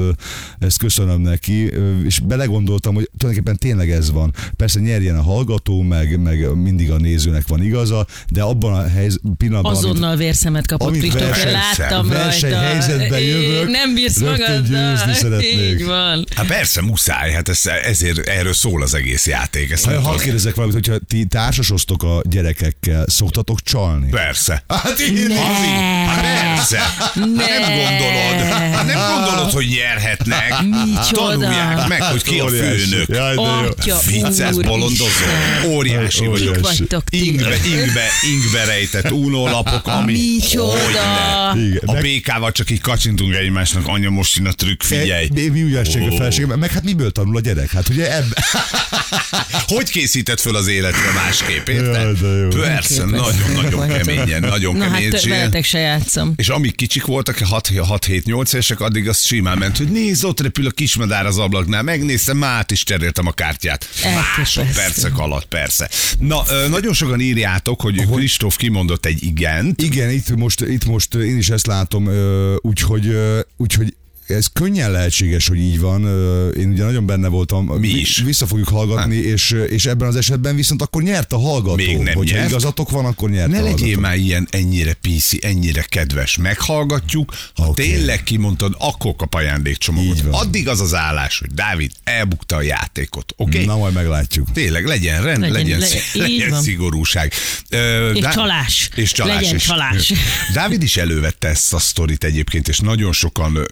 ezt 0.59 0.79
köszönöm 0.79 1.20
neki, 1.20 1.70
és 2.05 2.18
belegondoltam, 2.20 2.94
hogy 2.94 3.11
tulajdonképpen 3.16 3.59
tényleg 3.61 3.90
ez 3.90 4.11
van. 4.11 4.35
Persze 4.57 4.81
nyerjen 4.81 5.16
a 5.16 5.22
hallgató, 5.22 5.81
meg, 5.83 6.20
meg 6.20 6.55
mindig 6.57 6.90
a 6.90 6.96
nézőnek 6.96 7.46
van 7.48 7.62
igaza, 7.62 8.07
de 8.29 8.42
abban 8.42 8.72
a 8.75 8.88
helyz, 8.88 9.18
pillanatban, 9.37 9.75
amit- 9.75 9.85
Azonnal 9.85 10.16
vérszemet 10.16 10.66
kapott 10.66 10.88
Amit 10.88 11.01
Kristóf, 11.01 11.44
láttam 11.44 12.09
rajta. 12.09 12.25
versenyhelyzetben 12.25 13.20
jövök, 13.20 13.68
Nem 13.70 13.94
bírsz 13.94 14.20
magaddal. 14.20 14.61
győzni 14.61 15.14
szeretnék. 15.14 15.70
Így 15.81 15.85
van. 15.85 16.25
Hát 16.37 16.46
persze, 16.46 16.81
muszáj, 16.83 17.31
hát 17.33 17.48
ez, 17.48 17.61
ezért 17.85 18.18
erről 18.29 18.53
szól 18.55 18.83
az 18.83 18.94
egész 18.94 19.27
játék. 19.27 19.70
Ezt 19.70 19.85
Ha, 19.85 19.92
tudod. 20.03 20.20
kérdezek 20.20 20.55
valamit, 20.55 20.77
hogyha 20.87 20.98
ti 21.09 21.25
társasoztok 21.25 22.03
a 22.03 22.20
gyerekekkel, 22.29 23.05
szoktatok 23.09 23.51
csalni? 23.60 24.08
Persze. 24.10 24.64
Hát 24.68 24.98
én 24.98 25.26
Ne. 25.28 25.34
Hát 26.06 26.20
persze. 26.22 26.78
Hát 26.78 27.14
nem 27.14 27.32
Ne. 27.34 27.44
gondolod. 27.58 28.48
Hát 28.74 28.86
nem 28.86 28.98
gondolod, 29.14 29.50
hogy 29.52 29.66
nyerhetnek. 29.66 30.54
Micsoda. 30.84 31.30
Tanulják 31.30 31.88
meg, 31.88 32.02
hogy 32.02 32.22
ki 32.22 32.38
a 32.38 32.48
főnök. 32.48 33.08
Jaj, 33.08 33.34
de 33.34 33.42
jó. 33.42 33.42
Atya, 33.44 33.98
Vicces, 34.06 34.54
bolondozó. 34.54 35.06
Óriási 35.66 36.26
vagyok. 36.26 36.54
Kik 36.54 36.62
vagytok 36.62 37.04
ti? 37.04 37.26
Ingbe, 37.26 37.56
ingbe, 37.66 38.06
ingbe 38.32 38.64
rejtett 38.64 39.10
unólapok, 39.10 39.86
ami... 39.86 40.12
Micsoda. 40.12 41.50
A 41.86 41.92
békával 42.00 42.52
csak 42.52 42.70
így 42.70 42.80
kacsintunk 42.80 43.34
egymásnak, 43.34 43.86
anya 43.86 44.10
most 44.10 44.36
jön 44.36 44.46
a 44.46 44.52
trükk, 44.52 44.82
figyelj. 44.82 45.28
Mi, 45.34 45.46
mi 45.48 45.62
ügyesség 45.62 46.02
a 46.02 46.16
feleségem, 46.16 46.58
meg 46.58 46.70
hát 46.72 46.82
miből 46.84 47.10
tanul 47.12 47.36
a 47.36 47.40
gyerek? 47.40 47.70
Hát 47.70 47.88
ugye 47.88 48.12
ebb... 48.16 48.34
Hogy 49.66 49.90
készített 49.90 50.40
föl 50.40 50.56
az 50.56 50.66
életre 50.66 51.12
másképp, 51.14 51.68
érted? 51.68 52.18
de 52.18 52.26
jó. 52.28 52.48
Nagyon-nagyon 53.36 53.88
keményen, 53.88 54.40
nagyon 54.40 54.76
Na 54.76 54.88
hát 54.88 55.24
veletek 55.24 55.64
se 55.64 55.78
játszom. 55.78 56.32
És 56.36 56.48
amíg 56.48 56.74
kicsik 56.74 57.04
voltak, 57.04 57.38
6-7-8 57.40 58.52
évesek, 58.52 58.80
addig 58.80 59.08
az 59.08 59.24
simán 59.24 59.58
ment, 59.58 59.76
hogy 59.76 59.88
nézd, 59.88 60.24
ott 60.24 60.40
repül 60.40 60.66
a 60.66 60.70
kismadár 60.70 61.26
az 61.26 61.38
ablaknál, 61.38 61.82
megnéztem, 61.82 62.36
már 62.36 62.64
is 62.68 62.84
cseréltem 62.84 63.26
a 63.26 63.32
kártyát. 63.32 63.88
Másodpercek 64.36 65.18
alatt, 65.18 65.44
persze. 65.44 65.90
Na, 66.18 66.44
nagyon 66.68 66.92
sokan 66.92 67.20
írjátok, 67.20 67.80
hogy 67.80 68.06
Kristóf 68.10 68.56
kimondott 68.56 69.06
egy 69.06 69.22
igent. 69.22 69.82
Igen, 69.82 70.10
itt 70.10 70.36
most, 70.36 70.60
itt 70.60 70.84
most 70.84 71.14
én 71.14 71.36
is 71.36 71.50
ezt 71.50 71.66
látom, 71.66 72.08
úgyhogy, 72.60 73.16
úgyhogy 73.56 73.94
ez 74.32 74.46
könnyen 74.52 74.90
lehetséges, 74.90 75.48
hogy 75.48 75.58
így 75.58 75.80
van. 75.80 76.00
Én 76.58 76.68
ugye 76.70 76.84
nagyon 76.84 77.06
benne 77.06 77.28
voltam. 77.28 77.64
Mi 77.66 77.88
is. 77.88 78.16
Vissza 78.24 78.46
fogjuk 78.46 78.68
hallgatni, 78.68 79.16
és, 79.16 79.50
és 79.68 79.86
ebben 79.86 80.08
az 80.08 80.16
esetben 80.16 80.56
viszont 80.56 80.82
akkor 80.82 81.02
nyert 81.02 81.32
a 81.32 81.38
hallgató. 81.38 81.74
Még 81.74 81.98
nem 81.98 82.14
Hogyha 82.14 82.36
nyert. 82.36 82.48
igazatok 82.48 82.90
van, 82.90 83.04
akkor 83.04 83.30
nyert 83.30 83.50
Ne 83.50 83.58
a 83.58 83.62
legyél 83.62 83.98
már 83.98 84.16
ilyen 84.16 84.48
ennyire 84.50 84.94
piszi, 84.94 85.38
ennyire 85.42 85.82
kedves. 85.82 86.36
Meghallgatjuk, 86.36 87.34
ha 87.54 87.66
Oké. 87.68 87.82
tényleg 87.90 88.22
kimondtad, 88.22 88.74
akkor 88.78 89.16
kap 89.16 89.34
ajándékcsomagot. 89.34 90.16
Így 90.16 90.24
van. 90.24 90.32
Addig 90.34 90.68
az 90.68 90.80
az 90.80 90.94
állás, 90.94 91.38
hogy 91.38 91.50
Dávid 91.50 91.90
elbukta 92.04 92.56
a 92.56 92.62
játékot. 92.62 93.32
Oké? 93.36 93.50
Okay? 93.52 93.64
Na, 93.64 93.76
majd 93.76 93.94
meglátjuk. 93.94 94.52
Tényleg, 94.52 94.86
legyen 94.86 95.22
rend, 95.22 95.40
legyen, 95.40 95.52
Legyen- 95.52 95.78
le- 96.12 96.22
legyen 96.22 96.50
van. 96.50 96.62
szigorúság. 96.62 97.32
Ö, 97.68 98.10
És 98.12 98.24
csalás. 98.32 98.88
És 98.94 99.12
csalás 99.12 99.34
Legyen 99.40 99.54
is. 99.56 99.64
csalás. 99.64 100.12
Dávid 100.52 100.82
is 100.82 100.96
elővette 100.96 101.48
ezt 101.48 101.72
a 101.74 101.78
sztorit 101.78 102.24
egyébként, 102.24 102.68
és 102.68 102.78
nagyon 102.78 103.12
sokan 103.12 103.56
ö, 103.56 103.64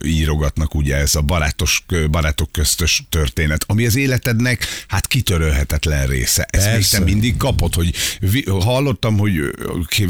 írogatnak 0.50 0.74
ugye 0.74 0.96
ez 0.96 1.14
a 1.14 1.20
barátos, 1.20 1.84
barátok 2.10 2.52
köztös 2.52 3.04
történet, 3.08 3.64
ami 3.66 3.86
az 3.86 3.96
életednek 3.96 4.66
hát 4.88 5.06
kitörölhetetlen 5.06 6.06
része. 6.06 6.46
Ezt 6.50 6.72
még 6.72 6.86
te 6.86 7.00
mindig 7.00 7.36
kapod, 7.36 7.74
hogy 7.74 7.94
vi- 8.20 8.48
hallottam, 8.48 9.18
hogy 9.18 9.32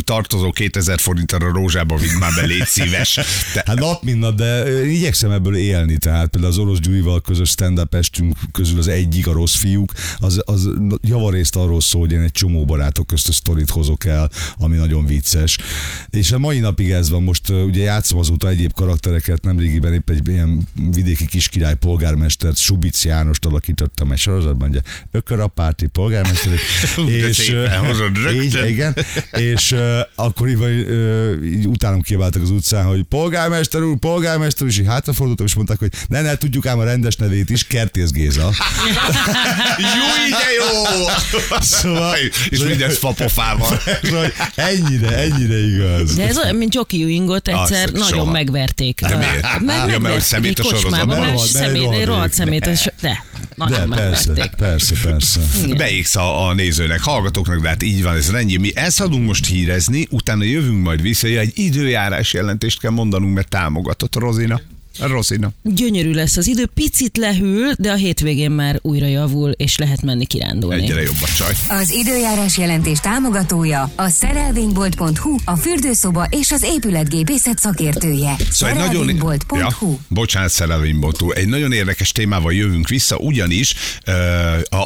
tartozó 0.04 0.50
2000 0.50 0.98
forintra 0.98 1.46
a 1.46 1.52
rózsába 1.52 1.96
vidd 1.96 2.18
már 2.18 2.30
be, 2.36 2.46
légy 2.46 2.66
szíves. 2.66 3.18
Te, 3.52 3.62
Hát 3.66 3.78
nap 3.78 4.02
mint 4.02 4.18
nap, 4.18 4.34
de 4.34 4.84
igyekszem 4.86 5.30
ebből 5.30 5.56
élni, 5.56 5.96
tehát 5.98 6.28
például 6.28 6.52
az 6.52 6.58
orosz 6.58 6.78
Gyurival 6.78 7.20
közös 7.20 7.48
stand 7.48 7.88
estünk 7.90 8.36
közül 8.52 8.78
az 8.78 8.88
egyik, 8.88 9.26
a 9.26 9.32
rossz 9.32 9.56
fiúk, 9.56 9.92
az, 10.18 10.42
az 10.44 10.68
javarészt 11.02 11.56
arról 11.56 11.80
szól, 11.80 12.00
hogy 12.00 12.12
én 12.12 12.20
egy 12.20 12.32
csomó 12.32 12.64
barátok 12.64 13.06
közt 13.06 13.28
a 13.28 13.32
sztorit 13.32 13.70
hozok 13.70 14.04
el, 14.04 14.30
ami 14.58 14.76
nagyon 14.76 15.06
vicces. 15.06 15.58
És 16.10 16.32
a 16.32 16.38
mai 16.38 16.58
napig 16.58 16.90
ez 16.90 17.10
van, 17.10 17.22
most 17.22 17.48
ugye 17.48 17.82
játszom 17.82 18.18
azóta 18.18 18.48
egyéb 18.48 18.72
karaktereket, 18.72 19.42
nemrégiben 19.42 19.92
épp 19.92 20.10
egy 20.10 20.19
ilyen 20.28 20.68
vidéki 20.92 21.26
kiskirály 21.26 21.74
polgármestert, 21.74 22.56
Subic 22.56 23.04
Jánost 23.04 23.44
alakítottam 23.44 24.12
egy 24.12 24.18
sorozatban, 24.18 24.68
ugye 24.68 24.80
Ökörapárti 25.10 25.86
polgármester, 25.86 26.52
rögtön. 28.22 28.42
így, 28.42 28.68
igen, 28.68 28.96
és 29.32 29.72
uh, 29.72 29.98
akkor 30.14 30.48
így, 30.48 30.56
uh, 30.56 31.34
így 31.44 31.66
utánam 31.66 32.00
kiabáltak 32.00 32.42
az 32.42 32.50
utcán, 32.50 32.84
hogy 32.84 33.02
polgármester 33.02 33.82
úr, 33.82 33.98
polgármester 33.98 34.62
úr, 34.62 34.68
és 34.68 34.78
így 34.78 34.86
hátrafordultam, 34.86 35.46
és 35.46 35.54
mondták, 35.54 35.78
hogy 35.78 35.92
ne, 36.08 36.20
ne, 36.20 36.36
tudjuk 36.36 36.66
ám 36.66 36.78
a 36.78 36.84
rendes 36.84 37.16
nevét 37.16 37.50
is, 37.50 37.66
Kertész 37.66 38.10
Géza. 38.10 38.50
Jó, 39.78 40.28
de 40.30 40.50
jó! 40.58 41.04
Szóval, 41.60 42.16
és 42.48 42.58
mindez 42.58 42.98
fapofával. 42.98 43.80
Szóval 44.02 44.32
ennyire, 44.54 45.16
ennyire 45.16 45.58
igaz. 45.58 46.14
De 46.14 46.28
ez 46.28 46.38
olyan, 46.38 46.56
mint 46.56 46.74
Joki 46.74 47.02
Ewingot 47.02 47.48
egyszer 47.48 47.90
nagyon 47.90 48.08
soha. 48.08 48.30
megverték. 48.30 49.00
De 49.00 49.16
miért? 49.16 49.60
Meg 49.60 49.88
Ja, 49.88 49.98
mert 50.10 50.22
hogy 50.22 50.40
szemét 50.40 50.58
a 50.58 50.62
sorozatban. 50.62 51.38
szemét, 51.38 52.04
rohadt 52.04 52.32
szemét. 52.32 52.92
De. 53.00 53.24
De 53.68 53.86
persze, 53.88 54.50
persze, 54.56 54.94
persze. 55.02 55.40
Beégsz 55.76 56.16
a, 56.16 56.48
a 56.48 56.54
nézőnek, 56.54 57.00
hallgatóknak, 57.00 57.60
de 57.60 57.68
hát 57.68 57.82
így 57.82 58.02
van, 58.02 58.16
ez 58.16 58.28
ennyi. 58.28 58.56
Mi 58.56 58.76
elszadunk 58.76 59.26
most 59.26 59.46
hírezni, 59.46 60.06
utána 60.10 60.44
jövünk 60.44 60.82
majd 60.82 61.02
vissza, 61.02 61.26
egy 61.26 61.58
időjárás 61.58 62.32
jelentést 62.32 62.80
kell 62.80 62.90
mondanunk, 62.90 63.34
mert 63.34 63.48
támogatott 63.48 64.16
Rozina. 64.16 64.60
Rozina. 65.06 65.50
Gyönyörű 65.62 66.12
lesz 66.12 66.36
az 66.36 66.46
idő, 66.46 66.66
picit 66.74 67.16
lehűl, 67.16 67.72
de 67.78 67.90
a 67.90 67.94
hétvégén 67.94 68.50
már 68.50 68.78
újra 68.82 69.06
javul, 69.06 69.50
és 69.50 69.76
lehet 69.76 70.02
menni 70.02 70.26
kirándulni. 70.26 70.82
Egyre 70.82 71.02
jobb 71.02 71.22
a 71.22 71.28
csaj. 71.36 71.52
Az 71.68 71.90
időjárás 71.90 72.58
jelentés 72.58 73.00
támogatója 73.00 73.90
a 73.96 74.08
szerelvénybolt.hu, 74.08 75.36
a 75.44 75.56
fürdőszoba 75.56 76.26
és 76.30 76.50
az 76.50 76.62
épületgépészet 76.62 77.58
szakértője. 77.58 78.36
Szóval 78.50 78.74
egy 78.74 78.80
nagyon, 78.86 79.06
Szerelvénybolt.hu. 79.06 79.96
bocsánat, 80.08 80.50
szerelvényboltú. 80.50 81.30
Egy 81.30 81.46
nagyon 81.48 81.72
érdekes 81.72 82.12
témával 82.12 82.52
jövünk 82.52 82.88
vissza, 82.88 83.16
ugyanis 83.16 83.74
uh, 84.06 84.14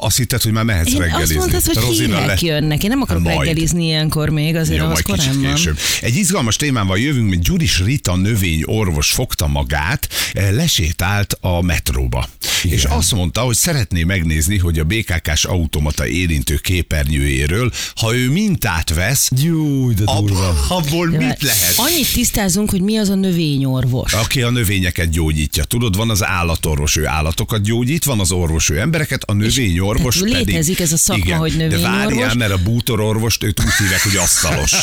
azt 0.04 0.16
hitted, 0.16 0.42
hogy 0.42 0.52
már 0.52 0.64
mehetsz 0.64 0.92
Én 0.92 1.00
reggelizni. 1.00 1.36
azt 1.36 1.50
mondtad, 1.50 1.74
hogy 1.74 1.84
Rozina 1.84 2.18
hírek 2.20 2.40
le- 2.40 2.46
jönnek. 2.48 2.82
Én 2.82 2.90
nem 2.90 3.00
akarok 3.00 3.22
Majd. 3.22 3.38
reggelizni 3.38 3.84
ilyenkor 3.84 4.28
még, 4.28 4.54
azért 4.56 4.80
Jó, 4.80 4.86
az 4.86 5.00
korán 5.00 5.40
van. 5.42 5.54
később. 5.54 5.78
Egy 6.00 6.16
izgalmas 6.16 6.56
témával 6.56 6.98
jövünk, 6.98 7.28
mert 7.30 7.42
Gyuris 7.42 7.80
Rita 7.80 8.16
növényorvos 8.16 9.10
fogta 9.10 9.46
magát, 9.46 10.03
eh, 10.32 10.50
lesétált 10.52 11.36
a 11.40 11.62
metróba. 11.62 12.28
Igen. 12.62 12.76
És 12.76 12.84
azt 12.84 13.12
mondta, 13.14 13.40
hogy 13.40 13.56
szeretné 13.56 14.02
megnézni, 14.02 14.58
hogy 14.58 14.78
a 14.78 14.84
BKK-s 14.84 15.44
automata 15.44 16.06
érintő 16.06 16.56
képernyőjéről, 16.56 17.72
ha 17.94 18.16
ő 18.16 18.30
mintát 18.30 18.94
vesz, 18.94 19.30
Jó, 19.42 19.90
de 19.90 20.02
ab, 20.04 20.26
durva. 20.26 20.64
abból 20.68 21.08
De 21.08 21.18
mit 21.18 21.42
lehet? 21.42 21.74
Annyit 21.76 22.12
tisztázunk, 22.12 22.70
hogy 22.70 22.80
mi 22.80 22.96
az 22.96 23.08
a 23.08 23.14
növényorvos. 23.14 24.12
Aki 24.12 24.42
a 24.42 24.50
növényeket 24.50 25.10
gyógyítja. 25.10 25.64
Tudod, 25.64 25.96
van 25.96 26.10
az 26.10 26.24
állatorvos, 26.24 26.96
ő 26.96 27.06
állatokat 27.06 27.62
gyógyít, 27.62 28.04
van 28.04 28.20
az 28.20 28.32
orvos, 28.32 28.70
ő 28.70 28.78
embereket, 28.80 29.22
a 29.22 29.32
növényorvos 29.32 30.14
tehát 30.14 30.32
pedig... 30.32 30.46
létezik 30.46 30.80
ez 30.80 30.92
a 30.92 30.96
szakma, 30.96 31.24
igen, 31.24 31.38
hogy 31.38 31.56
De 31.56 31.64
növényorvos. 31.64 31.96
várjál, 31.96 32.34
mert 32.34 32.52
a 32.52 32.58
bútororvost 32.62 33.42
őt 33.44 33.60
úgy 33.60 33.72
hívják, 33.78 34.02
hogy 34.02 34.16
asztalos. 34.16 34.72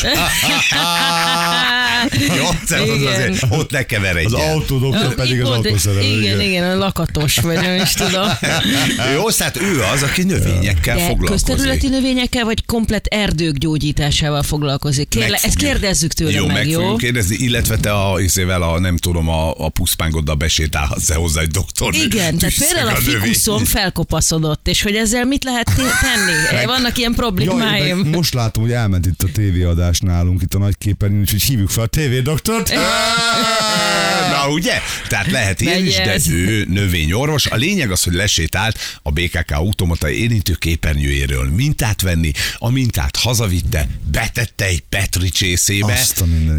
Jó, 2.36 2.46
az 2.46 2.72
azért, 3.06 3.44
ott 3.50 3.70
ne 3.70 3.82
keveredjen. 3.82 4.32
Az 4.32 4.40
autódoktor 4.40 5.11
pedig 5.14 5.40
az 5.42 5.48
Pont, 5.48 5.66
autószerelő. 5.66 6.18
Igen, 6.18 6.40
igen, 6.40 6.70
a 6.70 6.74
lakatos 6.76 7.36
vagy, 7.36 7.54
nem 7.60 7.80
is 7.82 7.92
tudom. 7.92 8.28
Jó, 9.14 9.30
tehát 9.30 9.60
ő 9.60 9.80
az, 9.94 10.02
aki 10.02 10.22
növényekkel 10.22 10.96
De 10.96 11.06
foglalkozik. 11.06 11.46
közterületi 11.46 11.88
növényekkel, 11.88 12.44
vagy 12.44 12.64
komplet 12.66 13.06
erdők 13.06 13.56
gyógyításával 13.56 14.42
foglalkozik? 14.42 15.08
Kérle, 15.08 15.28
Meg 15.30 15.40
ezt 15.42 15.56
kérdezzük 15.56 16.12
tőle 16.12 16.30
jó, 16.30 16.46
meg, 16.46 16.54
meg 16.54 16.68
jó? 16.68 16.96
kérdezni, 16.96 17.36
illetve 17.36 17.76
te 17.76 17.92
a, 17.92 18.20
izével 18.20 18.62
a, 18.62 18.78
nem 18.78 18.96
tudom, 18.96 19.28
a, 19.28 19.54
a 19.64 19.68
puszpángoddal 19.68 20.34
besétálhatsz-e 20.34 21.14
hozzá 21.14 21.40
egy 21.40 21.50
doktor. 21.50 21.94
Igen, 21.94 22.38
tehát 22.38 22.54
például 22.58 22.88
a 22.88 22.94
fikuszom 22.94 23.64
felkopaszodott, 23.64 24.68
és 24.68 24.82
hogy 24.82 24.94
ezzel 24.94 25.24
mit 25.24 25.44
lehet 25.44 25.70
tenni? 26.00 26.64
Vannak 26.72 26.98
ilyen 26.98 27.14
Jaj, 27.16 27.20
problémáim. 27.26 27.96
meg 27.98 28.14
most 28.14 28.34
látom, 28.34 28.62
hogy 28.62 28.72
elment 28.72 29.06
itt 29.06 29.22
a 29.22 29.26
tévéadás 29.34 30.00
nálunk, 30.00 30.42
itt 30.42 30.54
a 30.54 30.58
nagy 30.58 30.78
képernyőn, 30.78 31.20
úgyhogy 31.20 31.42
hívjuk 31.42 31.68
fel 31.70 31.84
a 31.84 31.86
tévédoktort. 31.86 32.72
Na 34.42 34.50
ugye? 34.50 34.80
Tehát 35.08 35.30
lehet 35.30 35.60
ilyen 35.60 35.86
is, 35.86 35.94
de 35.94 36.18
ő 36.30 36.64
növényorvos. 36.68 37.46
A 37.46 37.56
lényeg 37.56 37.90
az, 37.90 38.02
hogy 38.02 38.12
lesétált 38.12 38.78
a 39.02 39.10
BKK 39.10 39.50
automata 39.50 40.10
érintő 40.10 40.54
képernyőjéről 40.54 41.50
mintát 41.50 42.00
venni, 42.00 42.32
a 42.58 42.70
mintát 42.70 43.16
hazavitte, 43.16 43.88
betette 44.10 44.64
egy 44.64 44.82
Petri 44.88 45.28
csészébe, 45.28 46.06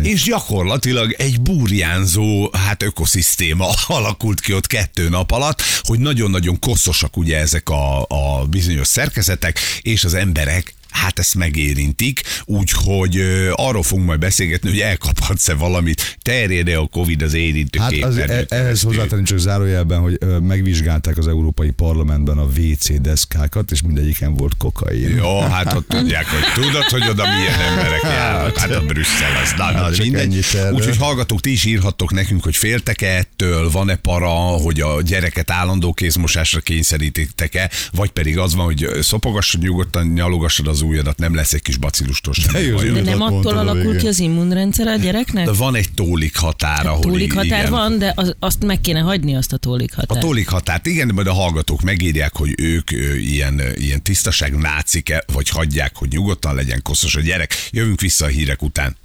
és 0.04 0.24
gyakorlatilag 0.24 1.16
egy 1.18 1.42
burjánzó 1.42 2.50
hát 2.54 2.84
ökoszisztéma 2.84 3.70
alakult 3.88 4.40
ki 4.40 4.54
ott 4.54 4.68
kettő 4.68 5.10
nap 5.10 5.32
alatt, 5.32 5.62
hogy 5.82 6.00
nagyon-nagyon 6.00 6.60
koszosak 6.60 7.18
ugye 7.18 7.38
ezek 7.38 7.70
a, 7.70 8.02
a 8.02 8.46
bizonyos 8.46 8.88
szerkezetek, 8.88 9.60
és 9.82 10.04
az 10.04 10.14
emberek 10.14 10.74
hát 10.94 11.20
ezt 11.20 11.36
megérintik, 11.36 12.22
úgyhogy 12.46 13.22
arról 13.52 13.84
fogunk 13.84 14.08
majd 14.08 14.20
beszélgetni, 14.20 14.70
hogy 14.70 14.80
elkaphatsz-e 14.80 15.54
valamit, 15.54 16.18
terjed-e 16.22 16.80
a 16.80 16.88
Covid 16.88 17.22
az 17.22 17.34
érintő 17.34 17.80
Hát 17.80 17.94
az, 17.94 18.18
e- 18.18 18.46
ehhez 18.50 18.82
hozzátenni 18.82 19.24
csak 19.24 19.38
zárójelben, 19.38 20.00
hogy 20.00 20.18
megvizsgálták 20.42 21.18
az 21.18 21.28
Európai 21.28 21.72
Parlamentben 21.72 22.38
a 22.38 22.44
WC 22.58 23.02
deszkákat, 23.02 23.72
és 23.72 23.82
mindegyiken 23.82 24.34
volt 24.34 24.58
kokain. 24.58 25.16
Jó, 25.16 25.40
hát 25.40 25.74
ott 25.74 25.88
tudják, 25.88 26.26
hogy 26.26 26.64
tudod, 26.64 26.84
hogy 26.84 27.08
oda 27.10 27.24
milyen 27.38 27.60
emberek 27.60 28.02
járnak. 28.02 28.58
Hát 28.58 28.72
a 28.72 28.82
Brüsszel 28.82 29.42
az. 29.44 29.54
Na, 29.58 29.64
Hát 29.64 29.98
mindegy. 29.98 30.46
Úgyhogy 30.72 30.98
hallgatók, 30.98 31.42
ti 31.42 31.52
is 31.52 31.66
írhattok 31.66 32.12
nekünk, 32.12 32.44
hogy 32.44 32.56
féltek-e 32.56 33.16
ettől, 33.16 33.72
van-e 33.72 33.96
para, 33.96 34.30
hogy 34.30 34.82
a 34.82 35.02
gyereket 35.02 35.52
állandó 35.52 35.94
kézmosásra 35.94 36.60
kényszerítitek-e, 36.60 37.70
vagy 37.92 38.10
pedig 38.10 38.38
az 38.38 38.56
van, 38.56 38.66
hogy 38.66 38.88
szopogassad 39.02 39.62
nyugodtan, 39.62 40.08
nyalogassad 40.08 40.68
az 40.68 40.82
ujjadat, 40.84 41.18
nem 41.18 41.36
lesz 41.36 41.54
egy 41.54 41.62
kis 41.62 41.78
bacilustól 41.78 42.34
De 42.46 42.52
semmi 42.52 42.66
jó. 42.66 42.78
De 42.78 43.02
nem 43.02 43.18
Mondtad 43.18 43.46
attól 43.46 43.68
a 43.68 43.72
alakul 43.72 43.96
ki 43.98 44.08
az 44.08 44.20
immunrendszer 44.20 44.88
a 44.88 44.96
gyereknek? 44.96 45.46
De 45.46 45.52
van 45.52 45.76
egy 45.76 45.92
tólik 45.94 46.36
határ, 46.36 46.86
ahol 46.86 47.02
Tólik 47.02 47.34
határ 47.34 47.60
igen. 47.60 47.72
van, 47.72 47.98
de 47.98 48.12
az, 48.16 48.36
azt 48.40 48.66
meg 48.66 48.82
kéne 48.82 49.00
hagyni, 49.00 49.36
azt 49.36 49.54
a 49.54 49.58
tólik 49.58 49.92
A 49.92 49.96
határt. 49.96 50.20
tólik 50.20 50.48
határt, 50.48 50.86
igen, 50.86 51.08
de 51.08 51.14
majd 51.14 51.28
a 51.28 51.34
hallgatók 51.34 51.82
megírják, 51.82 52.36
hogy 52.36 52.54
ők 52.58 52.92
ö, 52.92 53.16
ilyen, 53.16 53.62
ilyen 53.76 54.02
tisztaság 54.02 54.56
nácike, 54.56 55.24
vagy 55.34 55.50
hagyják, 55.50 55.96
hogy 55.96 56.10
nyugodtan 56.10 56.56
legyen 56.56 56.82
koszos 56.82 57.16
a 57.16 57.22
gyerek. 57.22 57.56
Jövünk 57.72 58.02
vissza 58.02 58.26
a 58.26 58.28
hírek 58.28 58.62
után. 58.62 58.96